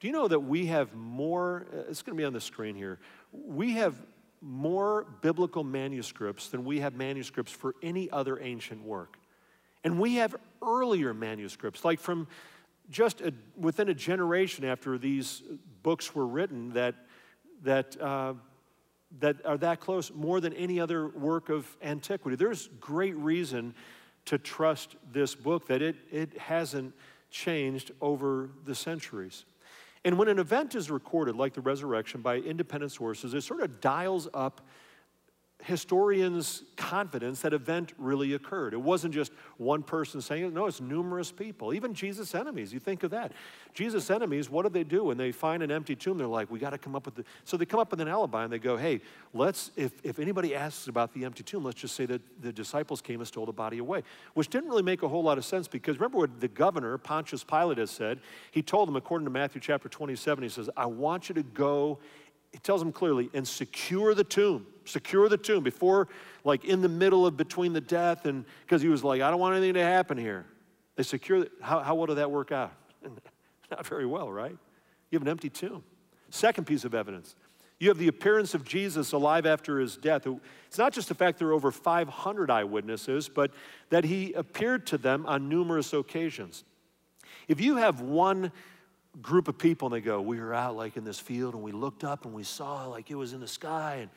Do 0.00 0.06
you 0.06 0.12
know 0.12 0.28
that 0.28 0.40
we 0.40 0.66
have 0.66 0.94
more, 0.94 1.66
uh, 1.72 1.88
it's 1.88 2.02
going 2.02 2.16
to 2.16 2.20
be 2.20 2.26
on 2.26 2.32
the 2.32 2.40
screen 2.40 2.74
here, 2.74 2.98
we 3.32 3.72
have 3.72 3.94
more 4.42 5.06
biblical 5.22 5.64
manuscripts 5.64 6.48
than 6.48 6.64
we 6.64 6.80
have 6.80 6.94
manuscripts 6.94 7.50
for 7.50 7.74
any 7.82 8.10
other 8.10 8.38
ancient 8.40 8.82
work. 8.82 9.16
And 9.82 9.98
we 9.98 10.16
have 10.16 10.36
earlier 10.62 11.14
manuscripts, 11.14 11.84
like 11.84 12.00
from 12.00 12.26
just 12.90 13.20
a, 13.20 13.32
within 13.56 13.88
a 13.88 13.94
generation 13.94 14.64
after 14.64 14.98
these 14.98 15.42
books 15.82 16.14
were 16.14 16.26
written, 16.26 16.72
that, 16.74 16.94
that, 17.62 18.00
uh, 18.00 18.34
that 19.20 19.44
are 19.46 19.56
that 19.58 19.80
close, 19.80 20.12
more 20.12 20.40
than 20.40 20.52
any 20.52 20.78
other 20.78 21.08
work 21.08 21.48
of 21.48 21.76
antiquity. 21.82 22.36
There's 22.36 22.68
great 22.80 23.16
reason 23.16 23.74
to 24.26 24.38
trust 24.38 24.96
this 25.12 25.34
book, 25.34 25.68
that 25.68 25.82
it, 25.82 25.96
it 26.10 26.36
hasn't 26.36 26.92
changed 27.30 27.92
over 28.00 28.50
the 28.64 28.74
centuries. 28.74 29.44
And 30.06 30.16
when 30.16 30.28
an 30.28 30.38
event 30.38 30.76
is 30.76 30.88
recorded, 30.88 31.34
like 31.34 31.52
the 31.52 31.60
resurrection, 31.60 32.22
by 32.22 32.36
independent 32.36 32.92
sources, 32.92 33.34
it 33.34 33.40
sort 33.40 33.60
of 33.60 33.80
dials 33.80 34.28
up 34.32 34.64
historians' 35.66 36.62
confidence 36.76 37.40
that 37.40 37.52
event 37.52 37.92
really 37.98 38.34
occurred. 38.34 38.72
It 38.72 38.80
wasn't 38.80 39.12
just 39.12 39.32
one 39.56 39.82
person 39.82 40.20
saying 40.20 40.44
it, 40.44 40.52
no, 40.52 40.66
it's 40.66 40.80
numerous 40.80 41.32
people. 41.32 41.74
Even 41.74 41.92
Jesus' 41.92 42.36
enemies, 42.36 42.72
you 42.72 42.78
think 42.78 43.02
of 43.02 43.10
that. 43.10 43.32
Jesus' 43.74 44.08
enemies, 44.08 44.48
what 44.48 44.62
do 44.62 44.68
they 44.68 44.84
do 44.84 45.02
when 45.04 45.16
they 45.16 45.32
find 45.32 45.64
an 45.64 45.72
empty 45.72 45.96
tomb? 45.96 46.18
They're 46.18 46.28
like, 46.28 46.52
we 46.52 46.60
got 46.60 46.70
to 46.70 46.78
come 46.78 46.94
up 46.94 47.04
with 47.04 47.16
the. 47.16 47.24
So 47.44 47.56
they 47.56 47.66
come 47.66 47.80
up 47.80 47.90
with 47.90 48.00
an 48.00 48.06
alibi 48.06 48.44
and 48.44 48.52
they 48.52 48.60
go, 48.60 48.76
hey, 48.76 49.00
let's, 49.34 49.72
if, 49.74 49.90
if 50.04 50.20
anybody 50.20 50.54
asks 50.54 50.86
about 50.86 51.12
the 51.12 51.24
empty 51.24 51.42
tomb, 51.42 51.64
let's 51.64 51.80
just 51.80 51.96
say 51.96 52.06
that 52.06 52.22
the 52.40 52.52
disciples 52.52 53.00
came 53.00 53.18
and 53.18 53.26
stole 53.26 53.44
the 53.44 53.52
body 53.52 53.78
away, 53.78 54.04
which 54.34 54.48
didn't 54.48 54.68
really 54.68 54.84
make 54.84 55.02
a 55.02 55.08
whole 55.08 55.24
lot 55.24 55.36
of 55.36 55.44
sense 55.44 55.66
because 55.66 55.96
remember 55.96 56.18
what 56.18 56.40
the 56.40 56.48
governor, 56.48 56.96
Pontius 56.96 57.42
Pilate, 57.42 57.78
has 57.78 57.90
said? 57.90 58.20
He 58.52 58.62
told 58.62 58.86
them, 58.86 58.94
according 58.94 59.24
to 59.24 59.32
Matthew 59.32 59.60
chapter 59.60 59.88
27, 59.88 60.44
he 60.44 60.48
says, 60.48 60.70
I 60.76 60.86
want 60.86 61.28
you 61.28 61.34
to 61.34 61.42
go 61.42 61.98
he 62.56 62.60
tells 62.60 62.80
them 62.80 62.90
clearly, 62.90 63.28
and 63.34 63.46
secure 63.46 64.14
the 64.14 64.24
tomb. 64.24 64.66
Secure 64.86 65.28
the 65.28 65.36
tomb 65.36 65.62
before, 65.62 66.08
like 66.42 66.64
in 66.64 66.80
the 66.80 66.88
middle 66.88 67.26
of 67.26 67.36
between 67.36 67.74
the 67.74 67.82
death, 67.82 68.24
and 68.24 68.46
because 68.62 68.80
he 68.80 68.88
was 68.88 69.04
like, 69.04 69.20
I 69.20 69.28
don't 69.28 69.38
want 69.38 69.54
anything 69.56 69.74
to 69.74 69.82
happen 69.82 70.16
here. 70.16 70.46
They 70.94 71.02
secure. 71.02 71.48
How, 71.60 71.80
how 71.80 71.94
well 71.94 72.06
did 72.06 72.14
that 72.14 72.30
work 72.30 72.52
out? 72.52 72.72
Not 73.70 73.86
very 73.86 74.06
well, 74.06 74.32
right? 74.32 74.56
You 75.10 75.16
have 75.16 75.22
an 75.22 75.28
empty 75.28 75.50
tomb. 75.50 75.84
Second 76.30 76.66
piece 76.66 76.86
of 76.86 76.94
evidence 76.94 77.36
you 77.78 77.90
have 77.90 77.98
the 77.98 78.08
appearance 78.08 78.54
of 78.54 78.64
Jesus 78.64 79.12
alive 79.12 79.44
after 79.44 79.78
his 79.78 79.98
death. 79.98 80.26
It's 80.66 80.78
not 80.78 80.94
just 80.94 81.08
the 81.08 81.14
fact 81.14 81.38
there 81.38 81.48
are 81.48 81.52
over 81.52 81.70
500 81.70 82.50
eyewitnesses, 82.50 83.28
but 83.28 83.50
that 83.90 84.04
he 84.04 84.32
appeared 84.32 84.86
to 84.86 84.96
them 84.96 85.26
on 85.26 85.50
numerous 85.50 85.92
occasions. 85.92 86.64
If 87.48 87.60
you 87.60 87.76
have 87.76 88.00
one 88.00 88.50
group 89.22 89.48
of 89.48 89.58
people 89.58 89.86
and 89.86 89.94
they 89.94 90.00
go, 90.00 90.20
We 90.20 90.40
were 90.40 90.54
out 90.54 90.76
like 90.76 90.96
in 90.96 91.04
this 91.04 91.18
field 91.18 91.54
and 91.54 91.62
we 91.62 91.72
looked 91.72 92.04
up 92.04 92.24
and 92.24 92.34
we 92.34 92.42
saw 92.42 92.86
like 92.86 93.10
it 93.10 93.14
was 93.14 93.32
in 93.32 93.40
the 93.40 93.48
sky. 93.48 93.98
And, 94.00 94.10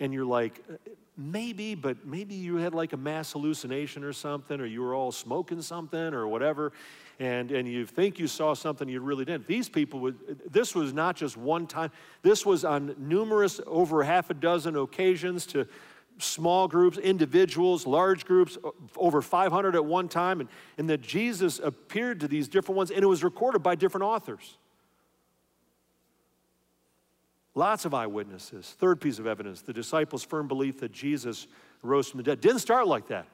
and 0.00 0.12
you're 0.12 0.24
like, 0.24 0.62
uh, 0.70 0.76
Maybe, 1.16 1.74
but 1.74 2.06
maybe 2.06 2.34
you 2.34 2.56
had 2.56 2.74
like 2.74 2.94
a 2.94 2.96
mass 2.96 3.32
hallucination 3.32 4.04
or 4.04 4.12
something, 4.14 4.58
or 4.58 4.64
you 4.64 4.80
were 4.80 4.94
all 4.94 5.12
smoking 5.12 5.60
something 5.60 6.14
or 6.14 6.26
whatever. 6.26 6.72
And, 7.18 7.50
and 7.50 7.68
you 7.68 7.84
think 7.84 8.18
you 8.18 8.26
saw 8.26 8.54
something 8.54 8.88
you 8.88 9.00
really 9.00 9.26
didn't. 9.26 9.46
These 9.46 9.68
people, 9.68 10.00
would, 10.00 10.50
this 10.50 10.74
was 10.74 10.94
not 10.94 11.16
just 11.16 11.36
one 11.36 11.66
time, 11.66 11.90
this 12.22 12.46
was 12.46 12.64
on 12.64 12.94
numerous, 12.96 13.60
over 13.66 14.02
half 14.02 14.30
a 14.30 14.34
dozen 14.34 14.76
occasions 14.76 15.44
to 15.46 15.68
small 16.22 16.68
groups, 16.68 16.98
individuals, 16.98 17.86
large 17.86 18.24
groups, 18.24 18.58
over 18.96 19.22
500 19.22 19.74
at 19.74 19.84
one 19.84 20.08
time, 20.08 20.40
and, 20.40 20.48
and 20.78 20.88
that 20.90 21.02
Jesus 21.02 21.58
appeared 21.58 22.20
to 22.20 22.28
these 22.28 22.48
different 22.48 22.76
ones, 22.76 22.90
and 22.90 23.02
it 23.02 23.06
was 23.06 23.24
recorded 23.24 23.62
by 23.62 23.74
different 23.74 24.04
authors. 24.04 24.56
Lots 27.54 27.84
of 27.84 27.94
eyewitnesses. 27.94 28.74
Third 28.78 29.00
piece 29.00 29.18
of 29.18 29.26
evidence 29.26 29.62
the 29.62 29.72
disciples' 29.72 30.22
firm 30.22 30.48
belief 30.48 30.80
that 30.80 30.92
Jesus 30.92 31.46
rose 31.82 32.08
from 32.08 32.18
the 32.18 32.24
dead. 32.24 32.40
Didn't 32.40 32.60
start 32.60 32.86
like 32.86 33.08
that. 33.08 33.26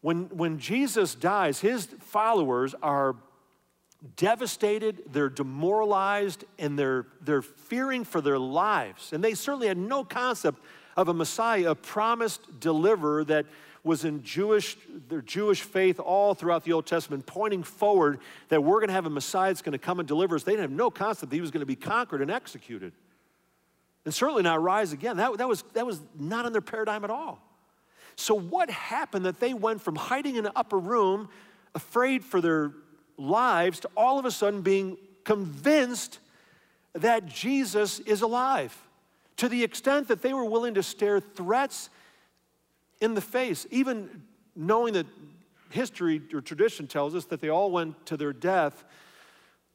When, 0.00 0.24
when 0.26 0.58
Jesus 0.58 1.14
dies, 1.14 1.60
his 1.60 1.86
followers 2.00 2.74
are 2.82 3.16
devastated, 4.16 5.02
they're 5.10 5.28
demoralized, 5.28 6.44
and 6.58 6.78
they're, 6.78 7.06
they're 7.20 7.42
fearing 7.42 8.04
for 8.04 8.20
their 8.20 8.38
lives. 8.38 9.12
And 9.12 9.24
they 9.24 9.34
certainly 9.34 9.66
had 9.66 9.76
no 9.76 10.04
concept 10.04 10.62
of 10.98 11.06
a 11.06 11.14
Messiah, 11.14 11.70
a 11.70 11.74
promised 11.76 12.58
deliverer 12.58 13.22
that 13.22 13.46
was 13.84 14.04
in 14.04 14.24
Jewish, 14.24 14.76
their 15.08 15.22
Jewish 15.22 15.62
faith 15.62 16.00
all 16.00 16.34
throughout 16.34 16.64
the 16.64 16.72
Old 16.72 16.86
Testament, 16.86 17.24
pointing 17.24 17.62
forward 17.62 18.18
that 18.48 18.64
we're 18.64 18.80
going 18.80 18.88
to 18.88 18.94
have 18.94 19.06
a 19.06 19.10
Messiah 19.10 19.50
that's 19.50 19.62
going 19.62 19.74
to 19.74 19.78
come 19.78 20.00
and 20.00 20.08
deliver 20.08 20.34
us. 20.34 20.42
They 20.42 20.52
didn't 20.52 20.62
have 20.62 20.72
no 20.72 20.90
concept 20.90 21.30
that 21.30 21.36
he 21.36 21.40
was 21.40 21.52
going 21.52 21.60
to 21.60 21.66
be 21.66 21.76
conquered 21.76 22.20
and 22.20 22.32
executed. 22.32 22.92
And 24.04 24.12
certainly 24.12 24.42
not 24.42 24.60
rise 24.60 24.92
again. 24.92 25.18
That, 25.18 25.38
that, 25.38 25.46
was, 25.46 25.62
that 25.74 25.86
was 25.86 26.00
not 26.18 26.46
in 26.46 26.52
their 26.52 26.60
paradigm 26.60 27.04
at 27.04 27.10
all. 27.10 27.40
So, 28.16 28.34
what 28.34 28.68
happened 28.68 29.24
that 29.24 29.38
they 29.38 29.54
went 29.54 29.80
from 29.80 29.94
hiding 29.94 30.34
in 30.34 30.46
an 30.46 30.52
upper 30.56 30.80
room, 30.80 31.28
afraid 31.76 32.24
for 32.24 32.40
their 32.40 32.72
lives, 33.16 33.78
to 33.80 33.90
all 33.96 34.18
of 34.18 34.24
a 34.24 34.32
sudden 34.32 34.62
being 34.62 34.96
convinced 35.22 36.18
that 36.94 37.26
Jesus 37.26 38.00
is 38.00 38.22
alive? 38.22 38.76
To 39.38 39.48
the 39.48 39.64
extent 39.64 40.08
that 40.08 40.20
they 40.20 40.34
were 40.34 40.44
willing 40.44 40.74
to 40.74 40.82
stare 40.82 41.20
threats 41.20 41.90
in 43.00 43.14
the 43.14 43.20
face, 43.20 43.66
even 43.70 44.22
knowing 44.54 44.92
that 44.94 45.06
history 45.70 46.20
or 46.34 46.40
tradition 46.40 46.86
tells 46.86 47.14
us 47.14 47.24
that 47.26 47.40
they 47.40 47.48
all 47.48 47.70
went 47.70 48.04
to 48.06 48.16
their 48.16 48.32
death 48.32 48.84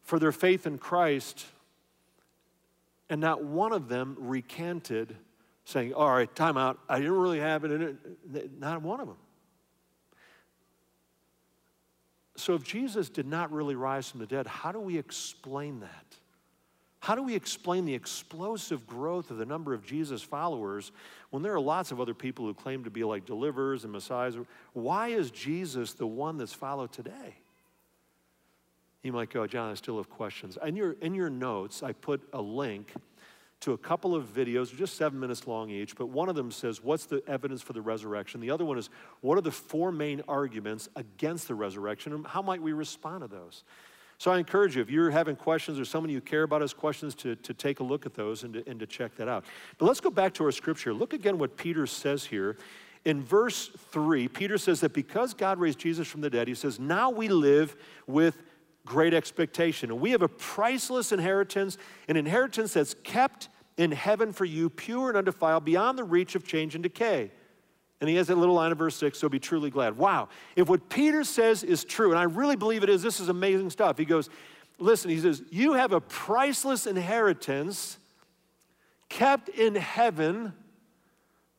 for 0.03 0.19
their 0.19 0.33
faith 0.33 0.67
in 0.67 0.77
Christ, 0.77 1.45
and 3.09 3.21
not 3.21 3.43
one 3.43 3.71
of 3.71 3.87
them 3.87 4.17
recanted, 4.19 5.15
saying, 5.63 5.93
All 5.93 6.09
right, 6.09 6.33
time 6.35 6.57
out, 6.57 6.77
I 6.89 6.97
didn't 6.97 7.13
really 7.13 7.39
have 7.39 7.63
it 7.63 7.71
in 7.71 7.81
it. 8.33 8.59
Not 8.59 8.81
one 8.81 8.99
of 8.99 9.07
them. 9.07 9.17
So, 12.35 12.53
if 12.55 12.63
Jesus 12.63 13.09
did 13.09 13.27
not 13.27 13.51
really 13.51 13.75
rise 13.75 14.09
from 14.09 14.19
the 14.19 14.25
dead, 14.25 14.45
how 14.45 14.73
do 14.73 14.79
we 14.79 14.97
explain 14.97 15.79
that? 15.81 16.17
How 17.03 17.15
do 17.15 17.23
we 17.23 17.35
explain 17.35 17.83
the 17.83 17.93
explosive 17.93 18.87
growth 18.87 19.29
of 19.29 19.37
the 19.37 19.45
number 19.45 19.73
of 19.73 19.85
Jesus 19.85 20.21
followers 20.21 20.93
when 21.31 21.43
there 21.43 21.53
are 21.53 21.59
lots 21.59 21.91
of 21.91 21.99
other 21.99 22.13
people 22.13 22.45
who 22.45 22.53
claim 22.53 22.85
to 22.85 22.89
be 22.89 23.03
like 23.03 23.25
deliverers 23.25 23.83
and 23.83 23.91
messiahs? 23.91 24.37
Why 24.71 25.09
is 25.09 25.29
Jesus 25.29 25.91
the 25.91 26.07
one 26.07 26.37
that's 26.37 26.53
followed 26.53 26.93
today? 26.93 27.35
You 29.01 29.11
might 29.11 29.29
go, 29.31 29.45
John, 29.47 29.69
I 29.69 29.73
still 29.73 29.97
have 29.97 30.09
questions. 30.09 30.57
In 30.65 30.77
your, 30.77 30.93
in 31.01 31.13
your 31.13 31.29
notes, 31.29 31.83
I 31.83 31.91
put 31.91 32.21
a 32.31 32.41
link 32.41 32.93
to 33.59 33.73
a 33.73 33.77
couple 33.77 34.15
of 34.15 34.33
videos, 34.33 34.73
just 34.73 34.95
seven 34.95 35.19
minutes 35.19 35.45
long 35.45 35.71
each, 35.71 35.97
but 35.97 36.05
one 36.05 36.29
of 36.29 36.35
them 36.35 36.51
says, 36.51 36.81
What's 36.81 37.05
the 37.05 37.21
evidence 37.27 37.61
for 37.61 37.73
the 37.73 37.81
resurrection? 37.81 38.39
The 38.39 38.51
other 38.51 38.63
one 38.63 38.77
is, 38.77 38.89
What 39.19 39.37
are 39.37 39.41
the 39.41 39.51
four 39.51 39.91
main 39.91 40.21
arguments 40.29 40.87
against 40.95 41.49
the 41.49 41.55
resurrection? 41.55 42.13
And 42.13 42.25
how 42.25 42.41
might 42.41 42.61
we 42.61 42.71
respond 42.71 43.23
to 43.23 43.27
those? 43.27 43.65
So 44.23 44.31
I 44.31 44.37
encourage 44.37 44.77
you, 44.77 44.81
if 44.81 44.89
you're 44.89 45.09
having 45.09 45.35
questions 45.35 45.77
or 45.77 45.83
someone 45.83 46.09
you 46.09 46.21
care 46.21 46.43
about 46.43 46.61
has 46.61 46.73
questions, 46.73 47.13
to, 47.15 47.35
to 47.35 47.53
take 47.53 47.81
a 47.81 47.83
look 47.83 48.05
at 48.05 48.13
those 48.13 48.45
and 48.45 48.53
to, 48.53 48.63
and 48.69 48.79
to 48.79 48.87
check 48.87 49.17
that 49.17 49.27
out. 49.27 49.43
But 49.77 49.85
let's 49.85 49.99
go 49.99 50.09
back 50.09 50.33
to 50.35 50.45
our 50.45 50.51
scripture. 50.53 50.93
Look 50.93 51.11
again 51.11 51.37
what 51.37 51.57
Peter 51.57 51.85
says 51.85 52.23
here. 52.23 52.55
In 53.03 53.21
verse 53.21 53.69
3, 53.91 54.29
Peter 54.29 54.57
says 54.57 54.79
that 54.79 54.93
because 54.93 55.33
God 55.33 55.59
raised 55.59 55.79
Jesus 55.79 56.07
from 56.07 56.21
the 56.21 56.29
dead, 56.29 56.47
he 56.47 56.55
says, 56.55 56.79
now 56.79 57.09
we 57.09 57.27
live 57.27 57.75
with 58.07 58.41
great 58.85 59.13
expectation. 59.13 59.91
And 59.91 59.99
we 59.99 60.11
have 60.11 60.21
a 60.21 60.29
priceless 60.29 61.11
inheritance, 61.11 61.77
an 62.07 62.15
inheritance 62.15 62.75
that's 62.75 62.93
kept 62.93 63.49
in 63.75 63.91
heaven 63.91 64.31
for 64.31 64.45
you, 64.45 64.69
pure 64.69 65.09
and 65.09 65.17
undefiled, 65.17 65.65
beyond 65.65 65.97
the 65.97 66.05
reach 66.05 66.35
of 66.35 66.45
change 66.45 66.75
and 66.75 66.83
decay. 66.83 67.29
And 68.03 68.09
he 68.09 68.17
has 68.17 68.27
that 68.27 68.37
little 68.37 68.55
line 68.55 68.73
of 68.73 68.77
verse 68.77 68.97
6, 68.97 69.17
so 69.17 69.29
be 69.29 69.39
truly 69.39 69.69
glad. 69.69 69.97
Wow, 69.97 70.27
if 70.57 70.67
what 70.67 70.89
Peter 70.89 71.23
says 71.23 71.63
is 71.63 71.85
true, 71.85 72.09
and 72.09 72.19
I 72.19 72.23
really 72.23 72.57
believe 72.57 72.83
it 72.83 72.89
is, 72.89 73.01
this 73.01 73.21
is 73.21 73.29
amazing 73.29 73.69
stuff. 73.69 73.97
He 73.97 74.03
goes, 74.03 74.29
listen, 74.77 75.09
he 75.09 75.17
says, 75.21 75.41
You 75.49 75.71
have 75.75 75.93
a 75.93 76.01
priceless 76.01 76.85
inheritance 76.85 77.97
kept 79.07 79.47
in 79.47 79.75
heaven 79.75 80.51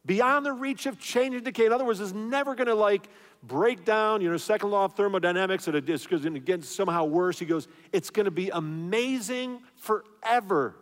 beyond 0.05 0.45
the 0.45 0.53
reach 0.53 0.85
of 0.85 0.99
change 0.99 1.35
and 1.35 1.47
decay. 1.47 1.65
In 1.65 1.73
other 1.73 1.87
words, 1.87 1.99
it's 1.99 2.13
never 2.13 2.55
going 2.55 2.67
to 2.67 2.75
like 2.75 3.09
break 3.43 3.87
down, 3.87 4.21
you 4.21 4.31
know, 4.31 4.37
second 4.37 4.69
law 4.69 4.85
of 4.85 4.93
thermodynamics, 4.93 5.67
and 5.67 5.89
it's 5.89 6.07
going 6.07 6.35
to 6.35 6.41
get 6.41 6.63
somehow 6.63 7.07
worse. 7.07 7.39
He 7.39 7.47
goes, 7.47 7.69
It's 7.91 8.11
going 8.11 8.27
to 8.27 8.31
be 8.31 8.51
amazing 8.51 9.63
forever. 9.77 10.77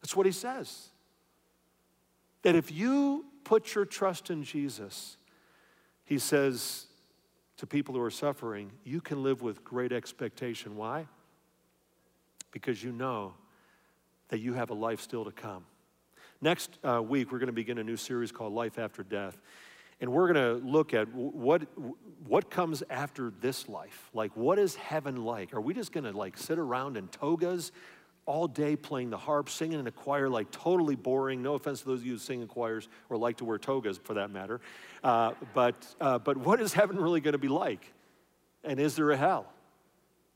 That's 0.00 0.16
what 0.16 0.26
he 0.26 0.32
says. 0.32 0.88
That 2.42 2.56
if 2.56 2.72
you 2.72 3.26
put 3.44 3.74
your 3.74 3.84
trust 3.84 4.30
in 4.30 4.44
Jesus, 4.44 5.16
he 6.04 6.18
says 6.18 6.86
to 7.56 7.66
people 7.66 7.94
who 7.94 8.00
are 8.00 8.10
suffering, 8.10 8.72
you 8.84 9.00
can 9.00 9.22
live 9.22 9.42
with 9.42 9.62
great 9.64 9.92
expectation. 9.92 10.76
Why? 10.76 11.06
Because 12.50 12.82
you 12.82 12.92
know 12.92 13.34
that 14.28 14.38
you 14.38 14.54
have 14.54 14.70
a 14.70 14.74
life 14.74 15.00
still 15.00 15.24
to 15.24 15.32
come. 15.32 15.64
Next 16.40 16.76
uh, 16.82 17.00
week, 17.02 17.30
we're 17.30 17.38
going 17.38 17.46
to 17.46 17.52
begin 17.52 17.78
a 17.78 17.84
new 17.84 17.96
series 17.96 18.32
called 18.32 18.52
Life 18.52 18.78
After 18.78 19.04
Death. 19.04 19.40
And 20.00 20.10
we're 20.10 20.32
going 20.32 20.60
to 20.60 20.66
look 20.66 20.94
at 20.94 21.06
what, 21.14 21.62
what 22.26 22.50
comes 22.50 22.82
after 22.90 23.32
this 23.40 23.68
life. 23.68 24.10
Like, 24.12 24.36
what 24.36 24.58
is 24.58 24.74
heaven 24.74 25.24
like? 25.24 25.54
Are 25.54 25.60
we 25.60 25.74
just 25.74 25.92
going 25.92 26.02
to 26.02 26.10
like 26.10 26.36
sit 26.36 26.58
around 26.58 26.96
in 26.96 27.06
togas 27.08 27.70
all 28.26 28.46
day 28.46 28.76
playing 28.76 29.10
the 29.10 29.18
harp, 29.18 29.48
singing 29.48 29.80
in 29.80 29.86
a 29.86 29.90
choir, 29.90 30.28
like 30.28 30.50
totally 30.50 30.94
boring. 30.94 31.42
No 31.42 31.54
offense 31.54 31.80
to 31.80 31.86
those 31.86 32.00
of 32.00 32.06
you 32.06 32.12
who 32.12 32.18
sing 32.18 32.40
in 32.40 32.48
choirs 32.48 32.88
or 33.08 33.16
like 33.16 33.38
to 33.38 33.44
wear 33.44 33.58
togas 33.58 33.98
for 33.98 34.14
that 34.14 34.30
matter. 34.30 34.60
Uh, 35.02 35.32
but, 35.54 35.86
uh, 36.00 36.18
but 36.18 36.36
what 36.36 36.60
is 36.60 36.72
heaven 36.72 36.98
really 36.98 37.20
going 37.20 37.32
to 37.32 37.38
be 37.38 37.48
like? 37.48 37.92
And 38.64 38.78
is 38.78 38.94
there 38.94 39.10
a 39.10 39.16
hell? 39.16 39.46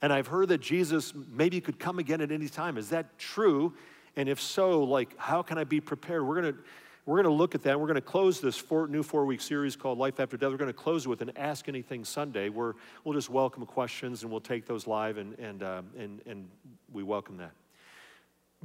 And 0.02 0.12
I've 0.12 0.26
heard 0.26 0.48
that 0.48 0.60
Jesus 0.60 1.14
maybe 1.30 1.60
could 1.60 1.78
come 1.78 1.98
again 1.98 2.20
at 2.20 2.32
any 2.32 2.48
time. 2.48 2.76
Is 2.76 2.90
that 2.90 3.18
true? 3.18 3.72
And 4.16 4.28
if 4.28 4.40
so, 4.40 4.82
like, 4.82 5.16
how 5.16 5.42
can 5.42 5.58
I 5.58 5.64
be 5.64 5.80
prepared? 5.80 6.26
We're 6.26 6.40
going 6.40 6.54
to 6.54 6.60
we're 7.06 7.22
going 7.22 7.32
to 7.32 7.38
look 7.38 7.54
at 7.54 7.62
that. 7.62 7.78
We're 7.78 7.86
going 7.86 7.94
to 7.94 8.00
close 8.00 8.40
this 8.40 8.56
four, 8.56 8.88
new 8.88 9.04
four 9.04 9.26
week 9.26 9.40
series 9.40 9.76
called 9.76 9.96
Life 9.96 10.18
After 10.18 10.36
Death. 10.36 10.50
We're 10.50 10.56
going 10.56 10.72
to 10.72 10.72
close 10.72 11.06
with 11.06 11.22
an 11.22 11.30
Ask 11.36 11.68
Anything 11.68 12.04
Sunday 12.04 12.48
where 12.48 12.74
we'll 13.04 13.14
just 13.14 13.30
welcome 13.30 13.64
questions 13.64 14.22
and 14.22 14.30
we'll 14.30 14.40
take 14.40 14.66
those 14.66 14.88
live 14.88 15.16
and, 15.16 15.38
and, 15.38 15.62
uh, 15.62 15.82
and, 15.96 16.20
and 16.26 16.48
we 16.92 17.04
welcome 17.04 17.36
that. 17.36 17.52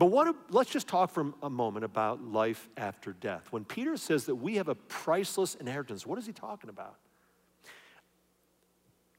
But 0.02 0.08
what, 0.08 0.36
let's 0.50 0.72
just 0.72 0.88
talk 0.88 1.12
for 1.12 1.32
a 1.44 1.50
moment 1.52 1.86
about 1.86 2.24
life 2.24 2.70
after 2.76 3.14
death. 3.14 3.46
When 3.52 3.64
Peter 3.64 3.96
says 3.98 4.26
that 4.26 4.34
we 4.34 4.56
have 4.56 4.68
a 4.68 4.74
priceless 4.74 5.54
inheritance, 5.54 6.08
what 6.08 6.18
is 6.18 6.26
he 6.26 6.34
talking 6.34 6.72
about? 6.72 6.96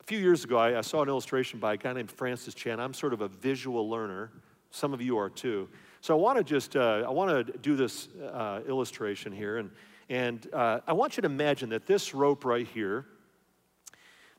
A 0.00 0.02
few 0.02 0.18
years 0.18 0.42
ago, 0.42 0.58
I, 0.58 0.78
I 0.78 0.80
saw 0.80 1.02
an 1.02 1.08
illustration 1.08 1.60
by 1.60 1.74
a 1.74 1.76
guy 1.76 1.92
named 1.92 2.10
Francis 2.10 2.52
Chan. 2.52 2.80
I'm 2.80 2.94
sort 2.94 3.12
of 3.12 3.20
a 3.20 3.28
visual 3.28 3.88
learner. 3.88 4.32
Some 4.72 4.92
of 4.92 5.00
you 5.00 5.16
are 5.18 5.30
too. 5.30 5.68
So 6.00 6.18
I 6.18 6.20
want 6.20 6.38
to 6.38 6.42
just 6.42 6.74
uh, 6.74 7.04
I 7.06 7.10
want 7.10 7.46
to 7.46 7.58
do 7.58 7.76
this 7.76 8.08
uh, 8.32 8.62
illustration 8.66 9.30
here, 9.30 9.58
and 9.58 9.70
and 10.08 10.48
uh, 10.52 10.80
I 10.84 10.94
want 10.94 11.16
you 11.16 11.20
to 11.20 11.28
imagine 11.28 11.68
that 11.68 11.86
this 11.86 12.12
rope 12.12 12.44
right 12.44 12.66
here, 12.66 13.06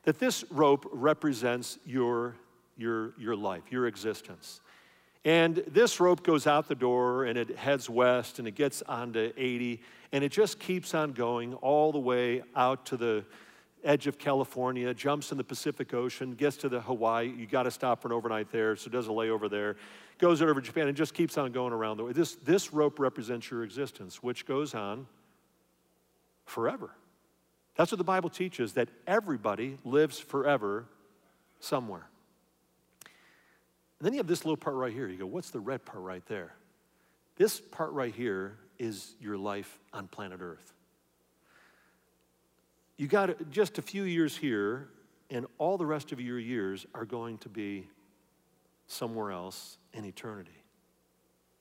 that 0.02 0.18
this 0.18 0.44
rope 0.50 0.86
represents 0.92 1.78
your 1.86 2.36
your 2.76 3.14
your 3.18 3.34
life, 3.34 3.62
your 3.70 3.86
existence. 3.86 4.60
And 5.24 5.56
this 5.68 6.00
rope 6.00 6.22
goes 6.22 6.46
out 6.46 6.68
the 6.68 6.74
door 6.74 7.24
and 7.24 7.38
it 7.38 7.56
heads 7.56 7.88
west 7.88 8.38
and 8.38 8.46
it 8.46 8.54
gets 8.54 8.82
onto 8.82 9.32
80 9.36 9.80
and 10.12 10.22
it 10.22 10.30
just 10.30 10.58
keeps 10.60 10.94
on 10.94 11.12
going 11.12 11.54
all 11.54 11.90
the 11.90 11.98
way 11.98 12.42
out 12.54 12.86
to 12.86 12.96
the 12.96 13.24
edge 13.82 14.06
of 14.06 14.18
California, 14.18 14.92
jumps 14.94 15.32
in 15.32 15.38
the 15.38 15.44
Pacific 15.44 15.92
Ocean, 15.92 16.34
gets 16.34 16.56
to 16.58 16.68
the 16.68 16.80
Hawaii. 16.80 17.32
You 17.36 17.46
got 17.46 17.64
to 17.64 17.70
stop 17.70 18.00
for 18.00 18.08
an 18.08 18.12
overnight 18.12 18.50
there, 18.50 18.76
so 18.76 18.88
it 18.88 18.92
does 18.92 19.08
a 19.08 19.10
layover 19.10 19.50
there. 19.50 19.76
Goes 20.18 20.40
over 20.40 20.54
to 20.54 20.60
Japan 20.60 20.88
and 20.88 20.96
just 20.96 21.14
keeps 21.14 21.36
on 21.36 21.52
going 21.52 21.72
around 21.72 21.96
the 21.96 22.04
way. 22.04 22.12
This, 22.12 22.36
this 22.36 22.72
rope 22.72 22.98
represents 22.98 23.50
your 23.50 23.64
existence, 23.64 24.22
which 24.22 24.46
goes 24.46 24.74
on 24.74 25.06
forever. 26.46 26.90
That's 27.76 27.90
what 27.90 27.98
the 27.98 28.04
Bible 28.04 28.30
teaches 28.30 28.74
that 28.74 28.88
everybody 29.06 29.78
lives 29.84 30.18
forever 30.18 30.86
somewhere. 31.58 32.06
And 34.04 34.10
then 34.10 34.16
you 34.16 34.18
have 34.18 34.26
this 34.26 34.44
little 34.44 34.58
part 34.58 34.76
right 34.76 34.92
here. 34.92 35.08
You 35.08 35.16
go, 35.16 35.24
what's 35.24 35.48
the 35.48 35.60
red 35.60 35.86
part 35.86 36.02
right 36.02 36.22
there? 36.26 36.52
This 37.36 37.58
part 37.58 37.90
right 37.92 38.14
here 38.14 38.58
is 38.78 39.14
your 39.18 39.38
life 39.38 39.78
on 39.94 40.08
planet 40.08 40.40
Earth. 40.42 40.74
You 42.98 43.06
got 43.06 43.50
just 43.50 43.78
a 43.78 43.82
few 43.82 44.02
years 44.02 44.36
here, 44.36 44.90
and 45.30 45.46
all 45.56 45.78
the 45.78 45.86
rest 45.86 46.12
of 46.12 46.20
your 46.20 46.38
years 46.38 46.84
are 46.94 47.06
going 47.06 47.38
to 47.38 47.48
be 47.48 47.88
somewhere 48.88 49.30
else 49.30 49.78
in 49.94 50.04
eternity. 50.04 50.62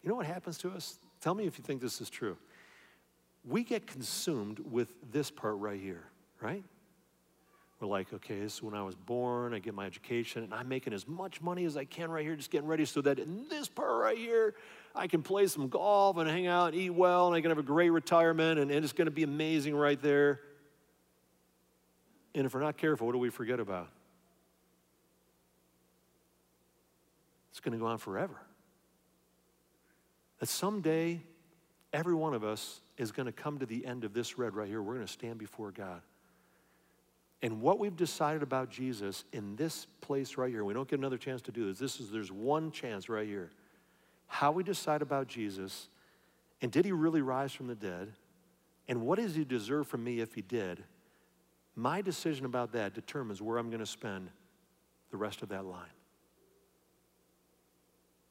You 0.01 0.09
know 0.09 0.15
what 0.15 0.25
happens 0.25 0.57
to 0.57 0.71
us? 0.71 0.99
Tell 1.21 1.35
me 1.35 1.47
if 1.47 1.57
you 1.57 1.63
think 1.63 1.79
this 1.79 2.01
is 2.01 2.09
true. 2.09 2.35
We 3.45 3.63
get 3.63 3.87
consumed 3.87 4.59
with 4.69 4.89
this 5.13 5.31
part 5.31 5.55
right 5.59 5.79
here, 5.79 6.03
right? 6.41 6.65
Like, 7.87 8.13
okay, 8.13 8.39
this 8.39 8.55
is 8.55 8.63
when 8.63 8.73
I 8.73 8.83
was 8.83 8.95
born, 8.95 9.53
I 9.53 9.59
get 9.59 9.73
my 9.73 9.85
education, 9.85 10.43
and 10.43 10.53
I'm 10.53 10.67
making 10.67 10.93
as 10.93 11.07
much 11.07 11.41
money 11.41 11.65
as 11.65 11.77
I 11.77 11.85
can 11.85 12.09
right 12.09 12.23
here, 12.23 12.35
just 12.35 12.51
getting 12.51 12.67
ready 12.67 12.85
so 12.85 13.01
that 13.01 13.19
in 13.19 13.47
this 13.49 13.67
part 13.67 13.99
right 13.99 14.17
here, 14.17 14.55
I 14.95 15.07
can 15.07 15.23
play 15.23 15.47
some 15.47 15.67
golf 15.67 16.17
and 16.17 16.29
hang 16.29 16.47
out 16.47 16.73
and 16.73 16.75
eat 16.75 16.91
well, 16.91 17.27
and 17.27 17.35
I 17.35 17.41
can 17.41 17.49
have 17.49 17.57
a 17.57 17.63
great 17.63 17.89
retirement, 17.89 18.59
and, 18.59 18.71
and 18.71 18.83
it's 18.83 18.93
going 18.93 19.05
to 19.05 19.11
be 19.11 19.23
amazing 19.23 19.75
right 19.75 20.01
there. 20.01 20.39
And 22.35 22.45
if 22.45 22.53
we're 22.53 22.61
not 22.61 22.77
careful, 22.77 23.07
what 23.07 23.13
do 23.13 23.19
we 23.19 23.29
forget 23.29 23.59
about? 23.59 23.89
It's 27.51 27.59
going 27.59 27.73
to 27.73 27.79
go 27.79 27.85
on 27.85 27.99
forever. 27.99 28.37
That 30.39 30.47
someday, 30.47 31.21
every 31.91 32.15
one 32.15 32.33
of 32.33 32.43
us 32.43 32.81
is 32.97 33.11
going 33.11 33.27
to 33.27 33.31
come 33.31 33.59
to 33.59 33.65
the 33.65 33.85
end 33.85 34.03
of 34.03 34.13
this 34.13 34.37
red 34.37 34.55
right 34.55 34.67
here. 34.67 34.81
We're 34.81 34.95
going 34.95 35.05
to 35.05 35.11
stand 35.11 35.37
before 35.37 35.71
God. 35.71 36.01
And 37.43 37.59
what 37.59 37.77
we've 37.77 37.95
decided 37.95 38.41
about 38.41 38.69
Jesus 38.69 39.25
in 39.33 39.57
this 39.57 39.85
place 39.99 40.37
right 40.37 40.49
here, 40.49 40.63
we 40.63 40.73
don't 40.73 40.87
get 40.87 40.97
another 40.97 41.17
chance 41.17 41.41
to 41.43 41.51
do 41.51 41.67
this. 41.67 41.77
This 41.77 41.99
is 41.99 42.09
there's 42.09 42.31
one 42.31 42.71
chance 42.71 43.09
right 43.09 43.27
here. 43.27 43.51
How 44.27 44.53
we 44.53 44.63
decide 44.63 45.01
about 45.01 45.27
Jesus, 45.27 45.89
and 46.61 46.71
did 46.71 46.85
he 46.85 46.93
really 46.93 47.21
rise 47.21 47.51
from 47.51 47.67
the 47.67 47.75
dead? 47.75 48.13
And 48.87 49.01
what 49.01 49.19
does 49.19 49.35
he 49.35 49.43
deserve 49.43 49.87
from 49.87 50.05
me 50.05 50.21
if 50.21 50.33
he 50.33 50.41
did? 50.41 50.85
My 51.75 52.01
decision 52.01 52.45
about 52.45 52.71
that 52.71 52.93
determines 52.93 53.41
where 53.41 53.57
I'm 53.57 53.69
going 53.69 53.81
to 53.81 53.85
spend 53.85 54.29
the 55.11 55.17
rest 55.17 55.41
of 55.41 55.49
that 55.49 55.65
line. 55.65 55.83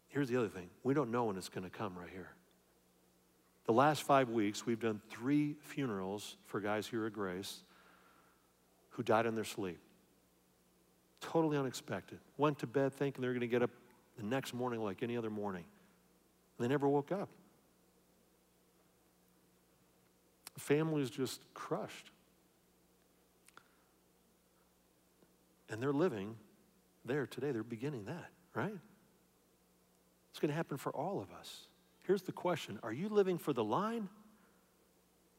Here's 0.09 0.29
the 0.31 0.39
other 0.39 0.49
thing 0.49 0.71
we 0.85 0.95
don't 0.95 1.11
know 1.11 1.25
when 1.25 1.37
it's 1.37 1.51
going 1.51 1.65
to 1.65 1.71
come 1.71 1.99
right 1.99 2.11
here. 2.11 2.31
The 3.67 3.73
last 3.75 4.05
five 4.05 4.31
weeks, 4.31 4.65
we've 4.65 4.81
done 4.81 5.03
three 5.11 5.57
funerals 5.61 6.39
for 6.47 6.61
guys 6.61 6.87
here 6.87 7.05
at 7.05 7.13
Grace 7.13 7.63
who 8.93 9.03
died 9.03 9.27
in 9.27 9.35
their 9.35 9.45
sleep. 9.45 9.79
Totally 11.21 11.57
unexpected. 11.57 12.19
Went 12.37 12.59
to 12.61 12.67
bed 12.67 12.93
thinking 12.93 13.23
they 13.23 13.29
were 13.29 13.35
going 13.35 13.41
to 13.41 13.47
get 13.47 13.63
up 13.63 13.71
the 14.17 14.25
next 14.25 14.55
morning 14.55 14.83
like 14.83 15.03
any 15.03 15.17
other 15.17 15.31
morning. 15.31 15.65
They 16.59 16.69
never 16.69 16.89
woke 16.89 17.13
up. 17.13 17.29
The 20.55 20.61
family 20.61 21.05
just 21.07 21.41
crushed. 21.55 22.11
And 25.71 25.83
they're 25.83 25.93
living 25.93 26.37
there 27.05 27.27
today. 27.27 27.51
They're 27.51 27.63
beginning 27.63 28.05
that, 28.05 28.31
right? 28.55 28.75
It's 30.31 30.39
going 30.39 30.51
to 30.51 30.55
happen 30.55 30.77
for 30.77 30.93
all 30.93 31.21
of 31.21 31.33
us. 31.33 31.67
Here's 32.03 32.23
the 32.23 32.33
question 32.33 32.79
Are 32.83 32.93
you 32.93 33.09
living 33.09 33.39
for 33.39 33.53
the 33.53 33.65
line? 33.65 34.09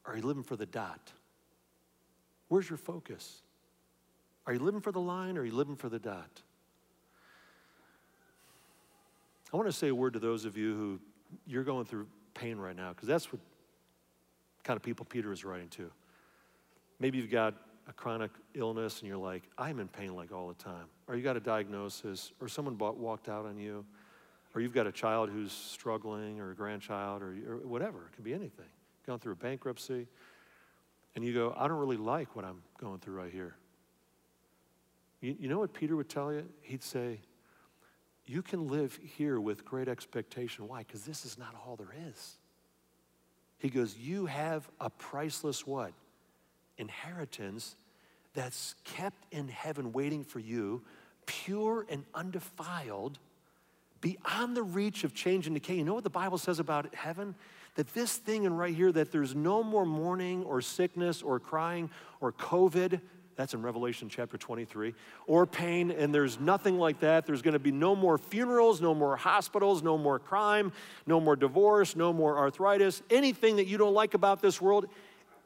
Or 0.05 0.13
are 0.13 0.17
you 0.17 0.23
living 0.23 0.43
for 0.43 0.55
the 0.55 0.65
dot? 0.65 1.13
Where's 2.49 2.69
your 2.69 2.77
focus? 2.77 3.42
Are 4.45 4.53
you 4.53 4.59
living 4.59 4.81
for 4.81 4.91
the 4.91 4.99
line 4.99 5.37
or 5.37 5.41
are 5.41 5.45
you 5.45 5.53
living 5.53 5.75
for 5.75 5.89
the 5.89 5.99
dot? 5.99 6.41
I 9.53 9.57
want 9.57 9.69
to 9.69 9.73
say 9.73 9.89
a 9.89 9.95
word 9.95 10.13
to 10.13 10.19
those 10.19 10.45
of 10.45 10.57
you 10.57 10.75
who 10.75 10.99
you're 11.45 11.63
going 11.63 11.85
through 11.85 12.07
pain 12.33 12.57
right 12.57 12.75
now, 12.75 12.89
because 12.89 13.07
that's 13.07 13.31
what 13.31 13.39
kind 14.63 14.75
of 14.75 14.83
people 14.83 15.05
Peter 15.05 15.31
is 15.31 15.45
writing 15.45 15.69
to. 15.69 15.91
Maybe 16.99 17.17
you've 17.19 17.29
got 17.31 17.53
a 17.87 17.93
chronic 17.93 18.31
illness 18.53 18.99
and 18.99 19.07
you're 19.07 19.17
like, 19.17 19.43
I'm 19.57 19.79
in 19.79 19.87
pain 19.87 20.15
like 20.15 20.31
all 20.31 20.47
the 20.47 20.53
time. 20.55 20.85
Or 21.07 21.15
you 21.15 21.21
got 21.21 21.37
a 21.37 21.41
diagnosis, 21.41 22.31
or 22.41 22.47
someone 22.47 22.75
bought, 22.75 22.97
walked 22.97 23.29
out 23.29 23.45
on 23.45 23.57
you, 23.57 23.85
or 24.55 24.61
you've 24.61 24.73
got 24.73 24.87
a 24.87 24.91
child 24.91 25.29
who's 25.29 25.51
struggling, 25.51 26.39
or 26.39 26.51
a 26.51 26.55
grandchild, 26.55 27.21
or, 27.21 27.35
or 27.47 27.57
whatever. 27.57 27.99
It 28.05 28.15
could 28.15 28.23
be 28.23 28.33
anything. 28.33 28.65
Going 29.05 29.19
through 29.19 29.33
a 29.33 29.35
bankruptcy, 29.35 30.07
and 31.15 31.25
you 31.25 31.33
go, 31.33 31.53
I 31.57 31.67
don't 31.67 31.77
really 31.77 31.97
like 31.97 32.35
what 32.35 32.45
I'm 32.45 32.61
going 32.79 32.99
through 32.99 33.15
right 33.15 33.31
here. 33.31 33.55
You, 35.23 35.37
you 35.39 35.47
know 35.47 35.59
what 35.59 35.73
Peter 35.73 35.95
would 35.95 36.09
tell 36.09 36.33
you? 36.33 36.45
He'd 36.61 36.83
say, 36.83 37.21
You 38.25 38.41
can 38.41 38.67
live 38.67 38.99
here 39.01 39.39
with 39.39 39.63
great 39.63 39.87
expectation. 39.87 40.67
Why? 40.67 40.79
Because 40.79 41.03
this 41.03 41.23
is 41.23 41.37
not 41.39 41.55
all 41.65 41.77
there 41.77 41.95
is. 42.09 42.35
He 43.57 43.69
goes, 43.69 43.95
You 43.97 44.25
have 44.25 44.69
a 44.81 44.89
priceless 44.89 45.65
what? 45.65 45.93
Inheritance 46.77 47.77
that's 48.33 48.75
kept 48.83 49.25
in 49.31 49.47
heaven 49.47 49.93
waiting 49.93 50.25
for 50.25 50.39
you, 50.39 50.83
pure 51.25 51.85
and 51.89 52.03
undefiled, 52.13 53.17
beyond 54.01 54.57
the 54.57 54.63
reach 54.63 55.05
of 55.05 55.13
change 55.13 55.47
and 55.47 55.55
decay. 55.55 55.75
You 55.75 55.85
know 55.85 55.93
what 55.93 56.03
the 56.03 56.09
Bible 56.09 56.37
says 56.37 56.59
about 56.59 56.93
heaven? 56.93 57.33
That 57.75 57.93
this 57.93 58.17
thing 58.17 58.45
and 58.45 58.59
right 58.59 58.75
here, 58.75 58.91
that 58.91 59.13
there's 59.13 59.33
no 59.33 59.63
more 59.63 59.85
mourning 59.85 60.43
or 60.43 60.59
sickness 60.59 61.21
or 61.21 61.39
crying 61.39 61.89
or 62.19 62.33
COVID. 62.33 62.99
That's 63.35 63.53
in 63.53 63.61
Revelation 63.61 64.09
chapter 64.09 64.37
23. 64.37 64.93
Or 65.27 65.45
pain, 65.45 65.91
and 65.91 66.13
there's 66.13 66.39
nothing 66.39 66.77
like 66.77 66.99
that. 66.99 67.25
There's 67.25 67.41
going 67.41 67.53
to 67.53 67.59
be 67.59 67.71
no 67.71 67.95
more 67.95 68.17
funerals, 68.17 68.81
no 68.81 68.93
more 68.93 69.15
hospitals, 69.15 69.81
no 69.81 69.97
more 69.97 70.19
crime, 70.19 70.71
no 71.07 71.19
more 71.19 71.35
divorce, 71.35 71.95
no 71.95 72.13
more 72.13 72.37
arthritis. 72.37 73.01
Anything 73.09 73.55
that 73.55 73.65
you 73.65 73.77
don't 73.77 73.93
like 73.93 74.13
about 74.13 74.41
this 74.41 74.61
world, 74.61 74.87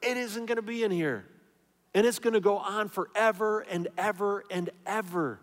it 0.02 0.18
isn't 0.18 0.46
going 0.46 0.58
to 0.58 0.62
be 0.62 0.84
in 0.84 0.92
here. 0.92 1.26
And 1.94 2.06
it's 2.06 2.20
going 2.20 2.34
to 2.34 2.42
go 2.42 2.58
on 2.58 2.90
forever 2.90 3.62
and 3.62 3.88
ever 3.98 4.44
and 4.52 4.70
ever. 4.86 5.40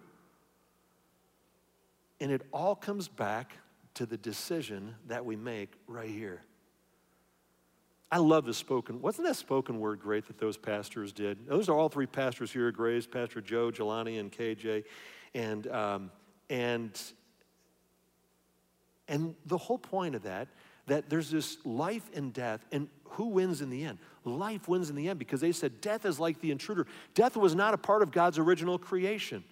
And 2.20 2.30
it 2.30 2.42
all 2.52 2.74
comes 2.74 3.08
back 3.08 3.52
to 3.94 4.06
the 4.06 4.16
decision 4.16 4.94
that 5.08 5.24
we 5.24 5.36
make 5.36 5.72
right 5.86 6.08
here. 6.08 6.42
I 8.11 8.18
love 8.18 8.44
the 8.44 8.54
spoken. 8.54 9.00
Wasn't 9.00 9.26
that 9.26 9.37
spoken 9.37 9.80
word 9.80 10.00
great 10.00 10.26
that 10.26 10.38
those 10.38 10.56
pastors 10.56 11.12
did? 11.12 11.46
Those 11.46 11.68
are 11.68 11.76
all 11.76 11.88
three 11.88 12.06
pastors 12.06 12.52
here 12.52 12.68
at 12.68 12.75
Grace: 12.75 13.06
Pastor 13.06 13.40
Joe, 13.40 13.70
Jelani, 13.70 14.20
and 14.20 14.30
KJ, 14.30 14.84
and 15.34 15.66
um, 15.68 16.11
and 16.49 17.00
and 19.08 19.34
the 19.46 19.58
whole 19.58 19.78
point 19.78 20.14
of 20.14 20.23
that 20.23 20.49
that 20.86 21.08
there's 21.08 21.30
this 21.30 21.56
life 21.64 22.10
and 22.14 22.32
death, 22.32 22.64
and 22.71 22.88
who 23.04 23.26
wins 23.26 23.62
in 23.62 23.71
the 23.71 23.84
end? 23.84 23.99
Life 24.25 24.69
wins 24.69 24.90
in 24.90 24.97
the 24.97 25.08
end 25.08 25.19
because 25.19 25.40
they 25.40 25.52
said 25.52 25.80
death 25.80 26.04
is 26.04 26.21
like 26.21 26.40
the 26.40 26.50
intruder. 26.50 26.86
Death 27.14 27.36
was 27.36 27.54
not 27.54 27.75
a 27.75 27.78
part 27.78 28.02
of 28.02 28.10
God's 28.10 28.38
original 28.38 28.78
creation. 28.78 29.45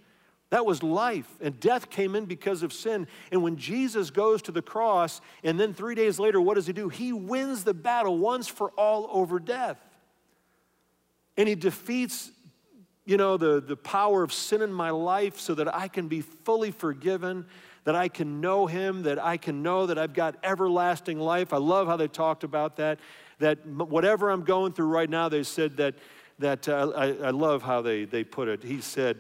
That 0.53 0.67
was 0.67 0.83
life, 0.83 1.35
and 1.41 1.59
death 1.61 1.89
came 1.89 2.15
in 2.15 2.27
because 2.27 2.63
of 2.63 2.75
sin. 2.75 3.07
And 3.31 3.43
when 3.43 3.57
Jesus 3.57 4.11
goes 4.11 4.43
to 4.43 4.53
the 4.53 4.61
cross, 4.61 5.23
and 5.43 5.59
then 5.59 5.73
three 5.73 5.95
days 5.95 6.19
later, 6.19 6.43
what 6.43 6.57
does 6.57 6.67
he 6.67 6.75
do? 6.75 6.91
He 6.91 7.11
wins 7.11 7.65
the 7.65 7.73
battle 7.73 8.19
once 8.19 8.49
for 8.49 8.69
all 8.73 9.09
over 9.11 9.41
death. 9.41 9.79
And 11.39 11.49
he 11.49 11.55
defeats, 11.55 12.31
you 13.07 13.17
know, 13.17 13.39
the, 13.39 13.63
the 13.63 13.77
power 13.77 14.23
of 14.23 14.31
sin 14.31 14.61
in 14.61 14.71
my 14.71 14.91
life 14.91 15.41
so 15.41 15.55
that 15.55 15.75
I 15.75 15.89
can 15.89 16.09
be 16.09 16.21
fully 16.21 16.71
forgiven, 16.71 17.47
that 17.85 17.95
I 17.95 18.09
can 18.09 18.43
know 18.43 18.67
him, 18.67 19.05
that 19.05 19.19
I 19.19 19.39
can 19.39 19.63
know 19.63 19.87
that 19.87 19.97
I've 19.97 20.13
got 20.13 20.37
everlasting 20.45 21.19
life. 21.19 21.55
I 21.55 21.59
love 21.59 21.87
how 21.87 21.97
they 21.97 22.09
talked 22.09 22.45
about 22.45 22.77
that. 22.77 23.01
That 23.39 23.67
whatever 23.67 24.29
I'm 24.29 24.45
going 24.45 24.75
through 24.75 24.89
right 24.89 25.09
now, 25.09 25.31
they 25.31 25.45
said 25.45 25.79
that, 25.79 25.95
that 26.41 26.69
uh, 26.69 26.93
I, 26.95 27.07
I 27.07 27.31
love 27.31 27.63
how 27.63 27.81
they, 27.81 28.05
they 28.05 28.23
put 28.23 28.49
it. 28.49 28.63
He 28.63 28.83
said, 28.83 29.17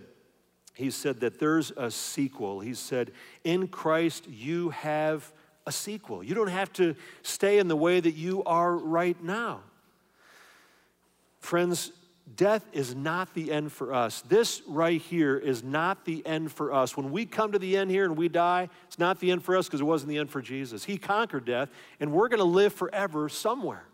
he 0.74 0.90
said 0.90 1.20
that 1.20 1.38
there's 1.38 1.70
a 1.76 1.90
sequel. 1.90 2.60
He 2.60 2.74
said, 2.74 3.12
In 3.44 3.68
Christ, 3.68 4.28
you 4.28 4.70
have 4.70 5.30
a 5.66 5.72
sequel. 5.72 6.24
You 6.24 6.34
don't 6.34 6.48
have 6.48 6.72
to 6.74 6.94
stay 7.22 7.58
in 7.58 7.68
the 7.68 7.76
way 7.76 8.00
that 8.00 8.14
you 8.14 8.42
are 8.44 8.76
right 8.76 9.22
now. 9.22 9.60
Friends, 11.40 11.92
death 12.36 12.64
is 12.72 12.94
not 12.94 13.34
the 13.34 13.52
end 13.52 13.72
for 13.72 13.92
us. 13.92 14.22
This 14.22 14.62
right 14.66 15.00
here 15.00 15.36
is 15.36 15.62
not 15.62 16.04
the 16.04 16.24
end 16.26 16.52
for 16.52 16.72
us. 16.72 16.96
When 16.96 17.10
we 17.10 17.26
come 17.26 17.52
to 17.52 17.58
the 17.58 17.76
end 17.76 17.90
here 17.90 18.04
and 18.04 18.16
we 18.16 18.28
die, 18.28 18.68
it's 18.86 18.98
not 18.98 19.20
the 19.20 19.30
end 19.30 19.44
for 19.44 19.56
us 19.56 19.66
because 19.66 19.80
it 19.80 19.84
wasn't 19.84 20.10
the 20.10 20.18
end 20.18 20.30
for 20.30 20.40
Jesus. 20.40 20.84
He 20.84 20.96
conquered 20.96 21.44
death, 21.44 21.68
and 22.00 22.12
we're 22.12 22.28
going 22.28 22.38
to 22.38 22.44
live 22.44 22.72
forever 22.72 23.28
somewhere. 23.28 23.84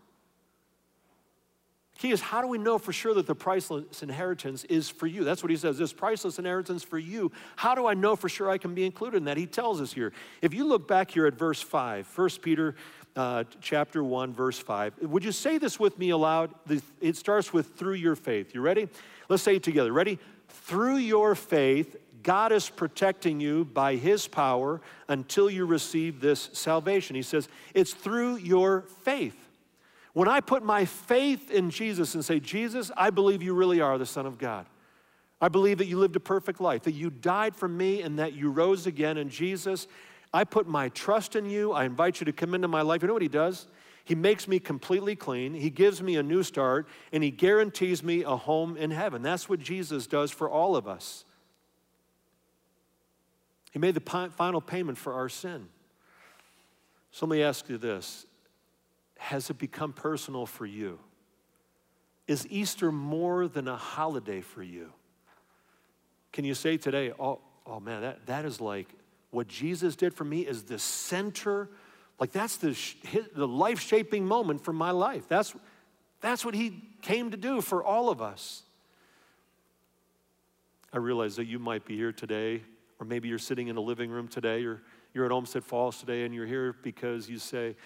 Key 1.98 2.12
is 2.12 2.20
how 2.20 2.40
do 2.40 2.46
we 2.46 2.58
know 2.58 2.78
for 2.78 2.92
sure 2.92 3.12
that 3.14 3.26
the 3.26 3.34
priceless 3.34 4.04
inheritance 4.04 4.62
is 4.64 4.88
for 4.88 5.08
you? 5.08 5.24
That's 5.24 5.42
what 5.42 5.50
he 5.50 5.56
says, 5.56 5.78
this 5.78 5.92
priceless 5.92 6.38
inheritance 6.38 6.84
for 6.84 6.96
you. 6.96 7.32
How 7.56 7.74
do 7.74 7.88
I 7.88 7.94
know 7.94 8.14
for 8.14 8.28
sure 8.28 8.48
I 8.48 8.56
can 8.56 8.72
be 8.72 8.86
included 8.86 9.16
in 9.16 9.24
that? 9.24 9.36
He 9.36 9.46
tells 9.46 9.80
us 9.80 9.92
here. 9.92 10.12
If 10.40 10.54
you 10.54 10.64
look 10.64 10.86
back 10.86 11.10
here 11.10 11.26
at 11.26 11.34
verse 11.34 11.60
5, 11.60 12.06
1 12.06 12.28
Peter 12.40 12.76
uh, 13.16 13.42
chapter 13.60 14.04
1, 14.04 14.32
verse 14.32 14.60
5, 14.60 15.02
would 15.02 15.24
you 15.24 15.32
say 15.32 15.58
this 15.58 15.80
with 15.80 15.98
me 15.98 16.10
aloud? 16.10 16.54
It 17.00 17.16
starts 17.16 17.52
with 17.52 17.74
through 17.74 17.94
your 17.94 18.14
faith. 18.14 18.54
You 18.54 18.60
ready? 18.60 18.88
Let's 19.28 19.42
say 19.42 19.56
it 19.56 19.64
together. 19.64 19.92
Ready? 19.92 20.20
Through 20.48 20.98
your 20.98 21.34
faith, 21.34 21.96
God 22.22 22.52
is 22.52 22.70
protecting 22.70 23.40
you 23.40 23.64
by 23.64 23.96
his 23.96 24.28
power 24.28 24.80
until 25.08 25.50
you 25.50 25.66
receive 25.66 26.20
this 26.20 26.48
salvation. 26.52 27.16
He 27.16 27.22
says, 27.22 27.48
it's 27.74 27.92
through 27.92 28.36
your 28.36 28.82
faith. 29.02 29.47
When 30.12 30.28
I 30.28 30.40
put 30.40 30.62
my 30.62 30.84
faith 30.84 31.50
in 31.50 31.70
Jesus 31.70 32.14
and 32.14 32.24
say, 32.24 32.40
Jesus, 32.40 32.90
I 32.96 33.10
believe 33.10 33.42
you 33.42 33.54
really 33.54 33.80
are 33.80 33.98
the 33.98 34.06
Son 34.06 34.26
of 34.26 34.38
God. 34.38 34.66
I 35.40 35.48
believe 35.48 35.78
that 35.78 35.86
you 35.86 35.98
lived 35.98 36.16
a 36.16 36.20
perfect 36.20 36.60
life, 36.60 36.82
that 36.82 36.92
you 36.92 37.10
died 37.10 37.54
for 37.54 37.68
me, 37.68 38.02
and 38.02 38.18
that 38.18 38.32
you 38.32 38.50
rose 38.50 38.86
again. 38.86 39.18
And 39.18 39.30
Jesus, 39.30 39.86
I 40.32 40.44
put 40.44 40.66
my 40.66 40.88
trust 40.88 41.36
in 41.36 41.48
you. 41.48 41.72
I 41.72 41.84
invite 41.84 42.20
you 42.20 42.24
to 42.24 42.32
come 42.32 42.54
into 42.54 42.68
my 42.68 42.82
life. 42.82 43.02
You 43.02 43.08
know 43.08 43.14
what 43.14 43.22
He 43.22 43.28
does? 43.28 43.68
He 44.04 44.14
makes 44.14 44.48
me 44.48 44.58
completely 44.58 45.14
clean. 45.14 45.54
He 45.54 45.70
gives 45.70 46.02
me 46.02 46.16
a 46.16 46.22
new 46.22 46.42
start, 46.42 46.88
and 47.12 47.22
He 47.22 47.30
guarantees 47.30 48.02
me 48.02 48.24
a 48.24 48.36
home 48.36 48.76
in 48.76 48.90
heaven. 48.90 49.22
That's 49.22 49.48
what 49.48 49.60
Jesus 49.60 50.06
does 50.06 50.30
for 50.30 50.48
all 50.48 50.74
of 50.74 50.88
us. 50.88 51.24
He 53.70 53.78
made 53.78 53.94
the 53.94 54.30
final 54.30 54.60
payment 54.60 54.98
for 54.98 55.12
our 55.12 55.28
sin. 55.28 55.68
So 57.10 57.26
let 57.26 57.36
me 57.36 57.42
ask 57.42 57.68
you 57.68 57.78
this 57.78 58.26
has 59.18 59.50
it 59.50 59.58
become 59.58 59.92
personal 59.92 60.46
for 60.46 60.64
you? 60.64 60.98
Is 62.26 62.46
Easter 62.48 62.90
more 62.90 63.48
than 63.48 63.68
a 63.68 63.76
holiday 63.76 64.40
for 64.40 64.62
you? 64.62 64.92
Can 66.32 66.44
you 66.44 66.54
say 66.54 66.76
today, 66.76 67.12
oh, 67.18 67.40
oh 67.66 67.80
man, 67.80 68.02
that, 68.02 68.26
that 68.26 68.44
is 68.44 68.60
like 68.60 68.88
what 69.30 69.48
Jesus 69.48 69.96
did 69.96 70.14
for 70.14 70.24
me 70.24 70.40
is 70.40 70.62
the 70.62 70.78
center, 70.78 71.68
like 72.18 72.32
that's 72.32 72.56
the, 72.56 72.78
the 73.34 73.46
life 73.46 73.80
shaping 73.80 74.24
moment 74.24 74.64
for 74.64 74.72
my 74.72 74.90
life. 74.90 75.28
That's, 75.28 75.54
that's 76.20 76.44
what 76.44 76.54
he 76.54 76.82
came 77.02 77.30
to 77.30 77.36
do 77.36 77.60
for 77.60 77.82
all 77.82 78.08
of 78.08 78.22
us. 78.22 78.62
I 80.92 80.98
realize 80.98 81.36
that 81.36 81.44
you 81.44 81.58
might 81.58 81.84
be 81.84 81.96
here 81.96 82.12
today, 82.12 82.62
or 82.98 83.06
maybe 83.06 83.28
you're 83.28 83.38
sitting 83.38 83.68
in 83.68 83.76
a 83.76 83.80
living 83.80 84.10
room 84.10 84.28
today, 84.28 84.64
or 84.64 84.80
you're 85.12 85.26
at 85.26 85.32
Olmsted 85.32 85.64
Falls 85.64 85.98
today, 85.98 86.24
and 86.24 86.34
you're 86.34 86.46
here 86.46 86.74
because 86.82 87.28
you 87.28 87.38
say, 87.38 87.76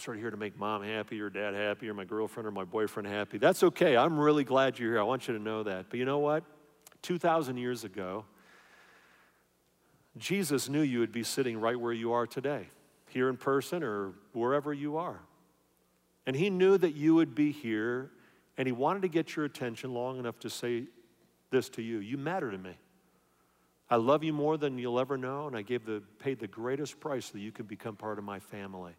sort 0.00 0.16
of 0.16 0.22
here 0.22 0.30
to 0.30 0.36
make 0.36 0.58
mom 0.58 0.82
happy 0.82 1.20
or 1.20 1.30
dad 1.30 1.54
happy 1.54 1.88
or 1.88 1.94
my 1.94 2.04
girlfriend 2.04 2.46
or 2.46 2.50
my 2.50 2.64
boyfriend 2.64 3.08
happy. 3.08 3.38
That's 3.38 3.62
okay. 3.62 3.96
I'm 3.96 4.18
really 4.18 4.44
glad 4.44 4.78
you're 4.78 4.92
here. 4.92 5.00
I 5.00 5.04
want 5.04 5.28
you 5.28 5.34
to 5.34 5.42
know 5.42 5.62
that. 5.64 5.86
But 5.90 5.98
you 5.98 6.04
know 6.04 6.18
what? 6.18 6.44
2,000 7.02 7.56
years 7.56 7.84
ago, 7.84 8.24
Jesus 10.16 10.68
knew 10.68 10.80
you 10.80 11.00
would 11.00 11.12
be 11.12 11.22
sitting 11.22 11.60
right 11.60 11.78
where 11.78 11.92
you 11.92 12.12
are 12.12 12.26
today, 12.26 12.68
here 13.08 13.28
in 13.28 13.36
person 13.36 13.82
or 13.82 14.12
wherever 14.32 14.72
you 14.72 14.96
are. 14.96 15.20
And 16.26 16.34
he 16.34 16.50
knew 16.50 16.76
that 16.78 16.94
you 16.94 17.14
would 17.14 17.34
be 17.34 17.52
here, 17.52 18.10
and 18.56 18.66
he 18.66 18.72
wanted 18.72 19.02
to 19.02 19.08
get 19.08 19.36
your 19.36 19.44
attention 19.44 19.94
long 19.94 20.18
enough 20.18 20.38
to 20.40 20.50
say 20.50 20.84
this 21.50 21.68
to 21.70 21.82
you 21.82 21.98
You 21.98 22.18
matter 22.18 22.50
to 22.50 22.58
me. 22.58 22.76
I 23.90 23.96
love 23.96 24.22
you 24.22 24.34
more 24.34 24.58
than 24.58 24.76
you'll 24.76 25.00
ever 25.00 25.16
know, 25.16 25.46
and 25.46 25.56
I 25.56 25.62
gave 25.62 25.86
the, 25.86 26.02
paid 26.18 26.40
the 26.40 26.46
greatest 26.46 27.00
price 27.00 27.26
so 27.26 27.32
that 27.34 27.40
you 27.40 27.52
could 27.52 27.66
become 27.66 27.96
part 27.96 28.18
of 28.18 28.24
my 28.24 28.38
family. 28.38 28.92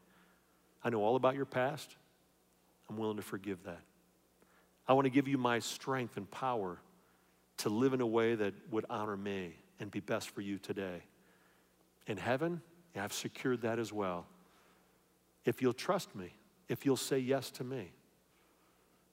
I 0.83 0.89
know 0.89 1.03
all 1.03 1.15
about 1.15 1.35
your 1.35 1.45
past. 1.45 1.95
I'm 2.89 2.97
willing 2.97 3.17
to 3.17 3.23
forgive 3.23 3.63
that. 3.63 3.81
I 4.87 4.93
want 4.93 5.05
to 5.05 5.11
give 5.11 5.27
you 5.27 5.37
my 5.37 5.59
strength 5.59 6.17
and 6.17 6.29
power 6.29 6.79
to 7.57 7.69
live 7.69 7.93
in 7.93 8.01
a 8.01 8.07
way 8.07 8.35
that 8.35 8.53
would 8.71 8.85
honor 8.89 9.17
me 9.17 9.53
and 9.79 9.91
be 9.91 9.99
best 9.99 10.29
for 10.31 10.41
you 10.41 10.57
today. 10.57 11.03
In 12.07 12.17
heaven, 12.17 12.61
I've 12.95 13.13
secured 13.13 13.61
that 13.61 13.79
as 13.79 13.93
well. 13.93 14.25
If 15.45 15.61
you'll 15.61 15.73
trust 15.73 16.15
me, 16.15 16.33
if 16.67 16.85
you'll 16.85 16.97
say 16.97 17.19
yes 17.19 17.51
to 17.51 17.63
me. 17.63 17.91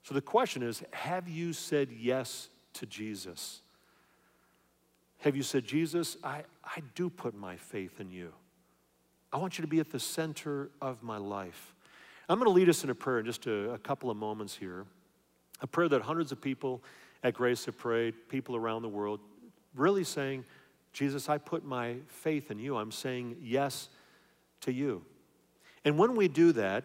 So 0.03 0.13
the 0.13 0.21
question 0.21 0.63
is 0.63 0.83
have 0.91 1.27
you 1.27 1.53
said 1.53 1.89
yes 1.91 2.49
to 2.73 2.85
Jesus? 2.85 3.61
Have 5.19 5.35
you 5.35 5.43
said, 5.43 5.65
Jesus, 5.65 6.15
I, 6.23 6.43
I 6.63 6.81
do 6.95 7.09
put 7.09 7.35
my 7.35 7.55
faith 7.55 7.99
in 7.99 8.11
you? 8.11 8.33
I 9.31 9.37
want 9.37 9.57
you 9.57 9.61
to 9.61 9.67
be 9.67 9.79
at 9.79 9.91
the 9.91 9.99
center 9.99 10.69
of 10.81 11.03
my 11.03 11.17
life. 11.17 11.75
I'm 12.29 12.39
going 12.39 12.49
to 12.49 12.53
lead 12.53 12.69
us 12.69 12.83
in 12.83 12.89
a 12.89 12.95
prayer 12.95 13.19
in 13.19 13.25
just 13.25 13.45
a, 13.45 13.71
a 13.71 13.77
couple 13.77 14.09
of 14.09 14.17
moments 14.17 14.55
here. 14.55 14.85
A 15.61 15.67
prayer 15.67 15.89
that 15.89 16.01
hundreds 16.01 16.31
of 16.31 16.41
people 16.41 16.83
at 17.23 17.33
Grace 17.33 17.65
have 17.65 17.77
prayed, 17.77 18.13
people 18.29 18.55
around 18.55 18.83
the 18.83 18.89
world, 18.89 19.19
really 19.75 20.03
saying, 20.03 20.45
Jesus, 20.93 21.29
I 21.29 21.37
put 21.37 21.65
my 21.65 21.95
faith 22.07 22.51
in 22.51 22.59
you. 22.59 22.77
I'm 22.77 22.91
saying 22.91 23.37
yes 23.41 23.89
to 24.61 24.71
you. 24.71 25.03
And 25.85 25.97
when 25.97 26.15
we 26.15 26.27
do 26.27 26.51
that, 26.53 26.83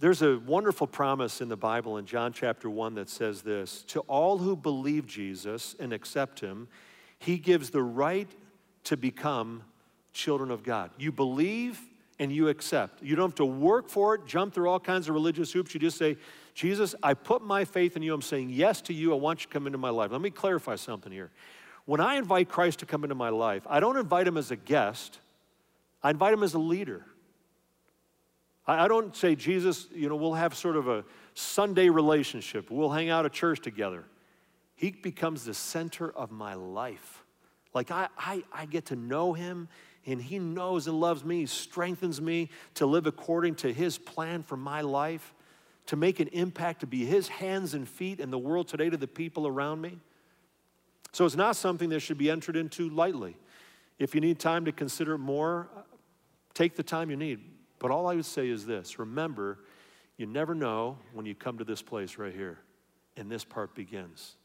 there's 0.00 0.22
a 0.22 0.38
wonderful 0.38 0.86
promise 0.86 1.40
in 1.40 1.48
the 1.48 1.56
Bible 1.56 1.96
in 1.96 2.06
John 2.06 2.32
chapter 2.32 2.68
1 2.68 2.94
that 2.94 3.08
says 3.08 3.42
this 3.42 3.82
To 3.88 4.00
all 4.00 4.38
who 4.38 4.56
believe 4.56 5.06
Jesus 5.06 5.76
and 5.78 5.92
accept 5.92 6.40
him, 6.40 6.68
he 7.18 7.38
gives 7.38 7.70
the 7.70 7.82
right 7.82 8.28
to 8.84 8.96
become 8.96 9.62
children 10.16 10.50
of 10.50 10.62
God. 10.62 10.90
You 10.98 11.12
believe 11.12 11.80
and 12.18 12.32
you 12.32 12.48
accept. 12.48 13.02
You 13.02 13.14
don't 13.14 13.28
have 13.28 13.36
to 13.36 13.44
work 13.44 13.88
for 13.88 14.14
it, 14.14 14.26
jump 14.26 14.54
through 14.54 14.70
all 14.70 14.80
kinds 14.80 15.08
of 15.08 15.14
religious 15.14 15.52
hoops. 15.52 15.74
You 15.74 15.80
just 15.80 15.98
say, 15.98 16.16
Jesus, 16.54 16.94
I 17.02 17.14
put 17.14 17.42
my 17.42 17.64
faith 17.64 17.96
in 17.96 18.02
you. 18.02 18.14
I'm 18.14 18.22
saying 18.22 18.50
yes 18.50 18.80
to 18.82 18.94
you. 18.94 19.12
I 19.12 19.16
want 19.16 19.42
you 19.42 19.46
to 19.46 19.52
come 19.52 19.66
into 19.66 19.78
my 19.78 19.90
life. 19.90 20.10
Let 20.10 20.22
me 20.22 20.30
clarify 20.30 20.76
something 20.76 21.12
here. 21.12 21.30
When 21.84 22.00
I 22.00 22.16
invite 22.16 22.48
Christ 22.48 22.80
to 22.80 22.86
come 22.86 23.04
into 23.04 23.14
my 23.14 23.28
life, 23.28 23.62
I 23.68 23.78
don't 23.78 23.96
invite 23.96 24.26
him 24.26 24.36
as 24.36 24.50
a 24.50 24.56
guest, 24.56 25.18
I 26.02 26.10
invite 26.10 26.32
him 26.32 26.42
as 26.42 26.54
a 26.54 26.58
leader. 26.58 27.04
I 28.68 28.88
don't 28.88 29.14
say, 29.14 29.36
Jesus, 29.36 29.86
you 29.94 30.08
know, 30.08 30.16
we'll 30.16 30.34
have 30.34 30.52
sort 30.56 30.74
of 30.74 30.88
a 30.88 31.04
Sunday 31.34 31.88
relationship. 31.88 32.68
We'll 32.68 32.90
hang 32.90 33.10
out 33.10 33.24
at 33.24 33.32
church 33.32 33.60
together. 33.60 34.02
He 34.74 34.90
becomes 34.90 35.44
the 35.44 35.54
center 35.54 36.10
of 36.10 36.32
my 36.32 36.54
life. 36.54 37.22
Like 37.74 37.92
I, 37.92 38.08
I, 38.18 38.42
I 38.52 38.66
get 38.66 38.86
to 38.86 38.96
know 38.96 39.34
him, 39.34 39.68
and 40.06 40.22
he 40.22 40.38
knows 40.38 40.86
and 40.86 41.00
loves 41.00 41.24
me, 41.24 41.40
he 41.40 41.46
strengthens 41.46 42.20
me 42.20 42.50
to 42.74 42.86
live 42.86 43.06
according 43.06 43.56
to 43.56 43.72
his 43.72 43.98
plan 43.98 44.42
for 44.42 44.56
my 44.56 44.80
life, 44.80 45.34
to 45.86 45.96
make 45.96 46.20
an 46.20 46.28
impact, 46.28 46.80
to 46.80 46.86
be 46.86 47.04
his 47.04 47.28
hands 47.28 47.74
and 47.74 47.88
feet 47.88 48.20
in 48.20 48.30
the 48.30 48.38
world 48.38 48.68
today 48.68 48.88
to 48.88 48.96
the 48.96 49.08
people 49.08 49.46
around 49.46 49.80
me. 49.80 49.98
So 51.12 51.24
it's 51.24 51.36
not 51.36 51.56
something 51.56 51.88
that 51.90 52.00
should 52.00 52.18
be 52.18 52.30
entered 52.30 52.56
into 52.56 52.88
lightly. 52.88 53.36
If 53.98 54.14
you 54.14 54.20
need 54.20 54.38
time 54.38 54.64
to 54.66 54.72
consider 54.72 55.18
more, 55.18 55.68
take 56.54 56.76
the 56.76 56.82
time 56.82 57.10
you 57.10 57.16
need. 57.16 57.40
But 57.78 57.90
all 57.90 58.06
I 58.06 58.14
would 58.14 58.26
say 58.26 58.48
is 58.48 58.66
this 58.66 58.98
remember, 58.98 59.58
you 60.16 60.26
never 60.26 60.54
know 60.54 60.98
when 61.12 61.26
you 61.26 61.34
come 61.34 61.58
to 61.58 61.64
this 61.64 61.82
place 61.82 62.16
right 62.16 62.34
here, 62.34 62.58
and 63.16 63.30
this 63.30 63.44
part 63.44 63.74
begins. 63.74 64.36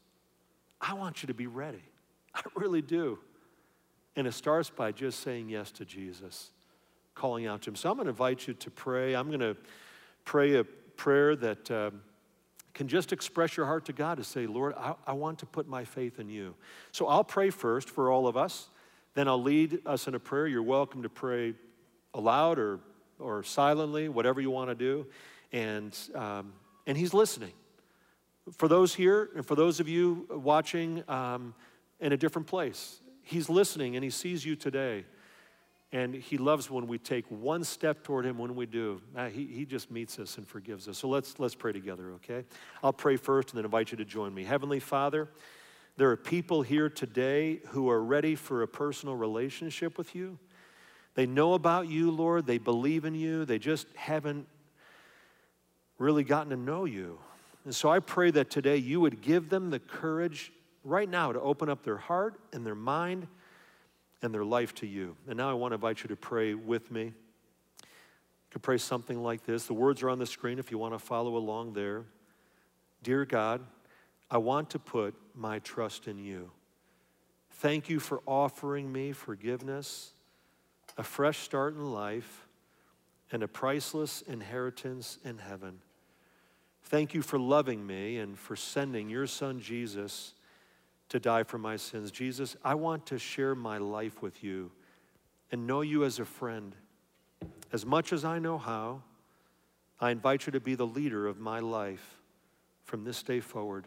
I 0.80 0.94
want 0.94 1.22
you 1.22 1.28
to 1.28 1.34
be 1.34 1.46
ready. 1.46 1.82
I 2.34 2.42
really 2.56 2.82
do. 2.82 3.18
And 4.16 4.26
it 4.26 4.32
starts 4.32 4.70
by 4.70 4.92
just 4.92 5.20
saying 5.20 5.48
yes 5.48 5.70
to 5.72 5.84
Jesus, 5.84 6.50
calling 7.14 7.46
out 7.46 7.62
to 7.62 7.70
Him. 7.70 7.76
So 7.76 7.90
I'm 7.90 7.96
going 7.96 8.06
to 8.06 8.10
invite 8.10 8.46
you 8.46 8.54
to 8.54 8.70
pray. 8.70 9.14
I'm 9.14 9.28
going 9.28 9.40
to 9.40 9.56
pray 10.24 10.56
a 10.56 10.64
prayer 10.64 11.34
that 11.36 11.70
um, 11.70 12.02
can 12.74 12.88
just 12.88 13.12
express 13.12 13.56
your 13.56 13.66
heart 13.66 13.86
to 13.86 13.92
God 13.92 14.18
to 14.18 14.24
say, 14.24 14.46
Lord, 14.46 14.74
I, 14.76 14.94
I 15.06 15.12
want 15.12 15.38
to 15.40 15.46
put 15.46 15.66
my 15.66 15.84
faith 15.84 16.18
in 16.18 16.28
you. 16.28 16.54
So 16.92 17.06
I'll 17.06 17.24
pray 17.24 17.50
first 17.50 17.88
for 17.88 18.10
all 18.10 18.26
of 18.26 18.36
us. 18.36 18.68
Then 19.14 19.28
I'll 19.28 19.42
lead 19.42 19.80
us 19.86 20.08
in 20.08 20.14
a 20.14 20.20
prayer. 20.20 20.46
You're 20.46 20.62
welcome 20.62 21.02
to 21.02 21.08
pray 21.08 21.54
aloud 22.14 22.58
or 22.58 22.80
or 23.22 23.42
silently, 23.42 24.08
whatever 24.08 24.40
you 24.40 24.50
want 24.50 24.68
to 24.68 24.74
do. 24.74 25.06
And, 25.52 25.96
um, 26.14 26.52
and 26.86 26.96
He's 26.98 27.14
listening. 27.14 27.52
For 28.58 28.66
those 28.66 28.94
here, 28.94 29.30
and 29.36 29.46
for 29.46 29.54
those 29.54 29.78
of 29.78 29.88
you 29.88 30.26
watching 30.28 31.04
um, 31.08 31.54
in 32.00 32.12
a 32.12 32.16
different 32.16 32.48
place, 32.48 33.00
He's 33.22 33.48
listening 33.48 33.96
and 33.96 34.04
He 34.04 34.10
sees 34.10 34.44
you 34.44 34.56
today. 34.56 35.04
And 35.92 36.14
He 36.14 36.38
loves 36.38 36.70
when 36.70 36.86
we 36.86 36.98
take 36.98 37.26
one 37.28 37.64
step 37.64 38.02
toward 38.02 38.24
Him 38.24 38.38
when 38.38 38.54
we 38.54 38.66
do. 38.66 39.00
Uh, 39.16 39.28
he, 39.28 39.46
he 39.46 39.64
just 39.64 39.90
meets 39.90 40.18
us 40.18 40.38
and 40.38 40.46
forgives 40.46 40.88
us. 40.88 40.98
So 40.98 41.08
let's, 41.08 41.38
let's 41.38 41.54
pray 41.54 41.72
together, 41.72 42.12
okay? 42.12 42.44
I'll 42.82 42.92
pray 42.92 43.16
first 43.16 43.50
and 43.50 43.58
then 43.58 43.64
invite 43.64 43.90
you 43.90 43.98
to 43.98 44.04
join 44.04 44.32
me. 44.34 44.44
Heavenly 44.44 44.80
Father, 44.80 45.28
there 45.96 46.10
are 46.10 46.16
people 46.16 46.62
here 46.62 46.88
today 46.88 47.60
who 47.68 47.90
are 47.90 48.02
ready 48.02 48.34
for 48.34 48.62
a 48.62 48.68
personal 48.68 49.14
relationship 49.14 49.98
with 49.98 50.14
you. 50.14 50.38
They 51.14 51.26
know 51.26 51.52
about 51.52 51.88
you, 51.88 52.10
Lord. 52.10 52.46
They 52.46 52.56
believe 52.56 53.04
in 53.04 53.14
you. 53.14 53.44
They 53.44 53.58
just 53.58 53.86
haven't 53.94 54.46
really 55.98 56.24
gotten 56.24 56.50
to 56.50 56.56
know 56.56 56.86
you. 56.86 57.18
And 57.64 57.74
so 57.74 57.90
I 57.90 58.00
pray 58.00 58.30
that 58.32 58.50
today 58.50 58.76
you 58.76 59.00
would 59.00 59.20
give 59.20 59.50
them 59.50 59.70
the 59.70 59.78
courage 59.78 60.52
right 60.84 61.08
now 61.08 61.32
to 61.32 61.40
open 61.40 61.68
up 61.68 61.82
their 61.82 61.96
heart 61.96 62.40
and 62.52 62.66
their 62.66 62.74
mind 62.74 63.26
and 64.22 64.34
their 64.34 64.44
life 64.44 64.74
to 64.76 64.86
you. 64.86 65.16
And 65.28 65.36
now 65.36 65.50
I 65.50 65.54
want 65.54 65.72
to 65.72 65.76
invite 65.76 66.02
you 66.02 66.08
to 66.08 66.16
pray 66.16 66.54
with 66.54 66.90
me. 66.90 67.04
You 67.04 67.12
could 68.50 68.62
pray 68.62 68.78
something 68.78 69.22
like 69.22 69.44
this. 69.44 69.66
The 69.66 69.74
words 69.74 70.02
are 70.02 70.10
on 70.10 70.18
the 70.18 70.26
screen 70.26 70.58
if 70.58 70.70
you 70.70 70.78
want 70.78 70.94
to 70.94 70.98
follow 70.98 71.36
along 71.36 71.72
there. 71.72 72.04
Dear 73.02 73.24
God, 73.24 73.60
I 74.30 74.38
want 74.38 74.70
to 74.70 74.78
put 74.78 75.14
my 75.34 75.58
trust 75.60 76.08
in 76.08 76.18
you. 76.18 76.50
Thank 77.50 77.88
you 77.88 78.00
for 78.00 78.22
offering 78.26 78.92
me 78.92 79.12
forgiveness 79.12 80.12
a 80.96 81.02
fresh 81.02 81.38
start 81.38 81.74
in 81.74 81.92
life, 81.92 82.46
and 83.30 83.42
a 83.42 83.48
priceless 83.48 84.22
inheritance 84.22 85.18
in 85.24 85.38
heaven. 85.38 85.78
Thank 86.84 87.14
you 87.14 87.22
for 87.22 87.38
loving 87.38 87.86
me 87.86 88.18
and 88.18 88.38
for 88.38 88.56
sending 88.56 89.08
your 89.08 89.26
son 89.26 89.60
Jesus 89.60 90.34
to 91.12 91.20
die 91.20 91.42
for 91.42 91.58
my 91.58 91.76
sins. 91.76 92.10
Jesus, 92.10 92.56
I 92.64 92.74
want 92.74 93.04
to 93.08 93.18
share 93.18 93.54
my 93.54 93.76
life 93.76 94.22
with 94.22 94.42
you 94.42 94.72
and 95.50 95.66
know 95.66 95.82
you 95.82 96.04
as 96.04 96.18
a 96.18 96.24
friend. 96.24 96.74
As 97.70 97.84
much 97.84 98.14
as 98.14 98.24
I 98.24 98.38
know 98.38 98.56
how, 98.56 99.02
I 100.00 100.10
invite 100.10 100.46
you 100.46 100.52
to 100.52 100.60
be 100.60 100.74
the 100.74 100.86
leader 100.86 101.26
of 101.26 101.38
my 101.38 101.60
life 101.60 102.16
from 102.84 103.04
this 103.04 103.22
day 103.22 103.40
forward. 103.40 103.86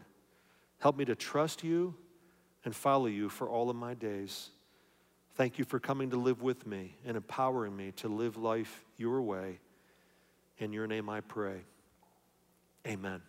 Help 0.78 0.96
me 0.96 1.04
to 1.04 1.16
trust 1.16 1.64
you 1.64 1.96
and 2.64 2.72
follow 2.72 3.06
you 3.06 3.28
for 3.28 3.48
all 3.48 3.70
of 3.70 3.76
my 3.76 3.94
days. 3.94 4.50
Thank 5.34 5.58
you 5.58 5.64
for 5.64 5.80
coming 5.80 6.10
to 6.10 6.16
live 6.16 6.42
with 6.42 6.64
me 6.64 6.94
and 7.04 7.16
empowering 7.16 7.76
me 7.76 7.90
to 7.96 8.08
live 8.08 8.36
life 8.36 8.84
your 8.96 9.20
way. 9.20 9.58
In 10.58 10.72
your 10.72 10.86
name 10.86 11.08
I 11.08 11.22
pray. 11.22 11.64
Amen. 12.86 13.20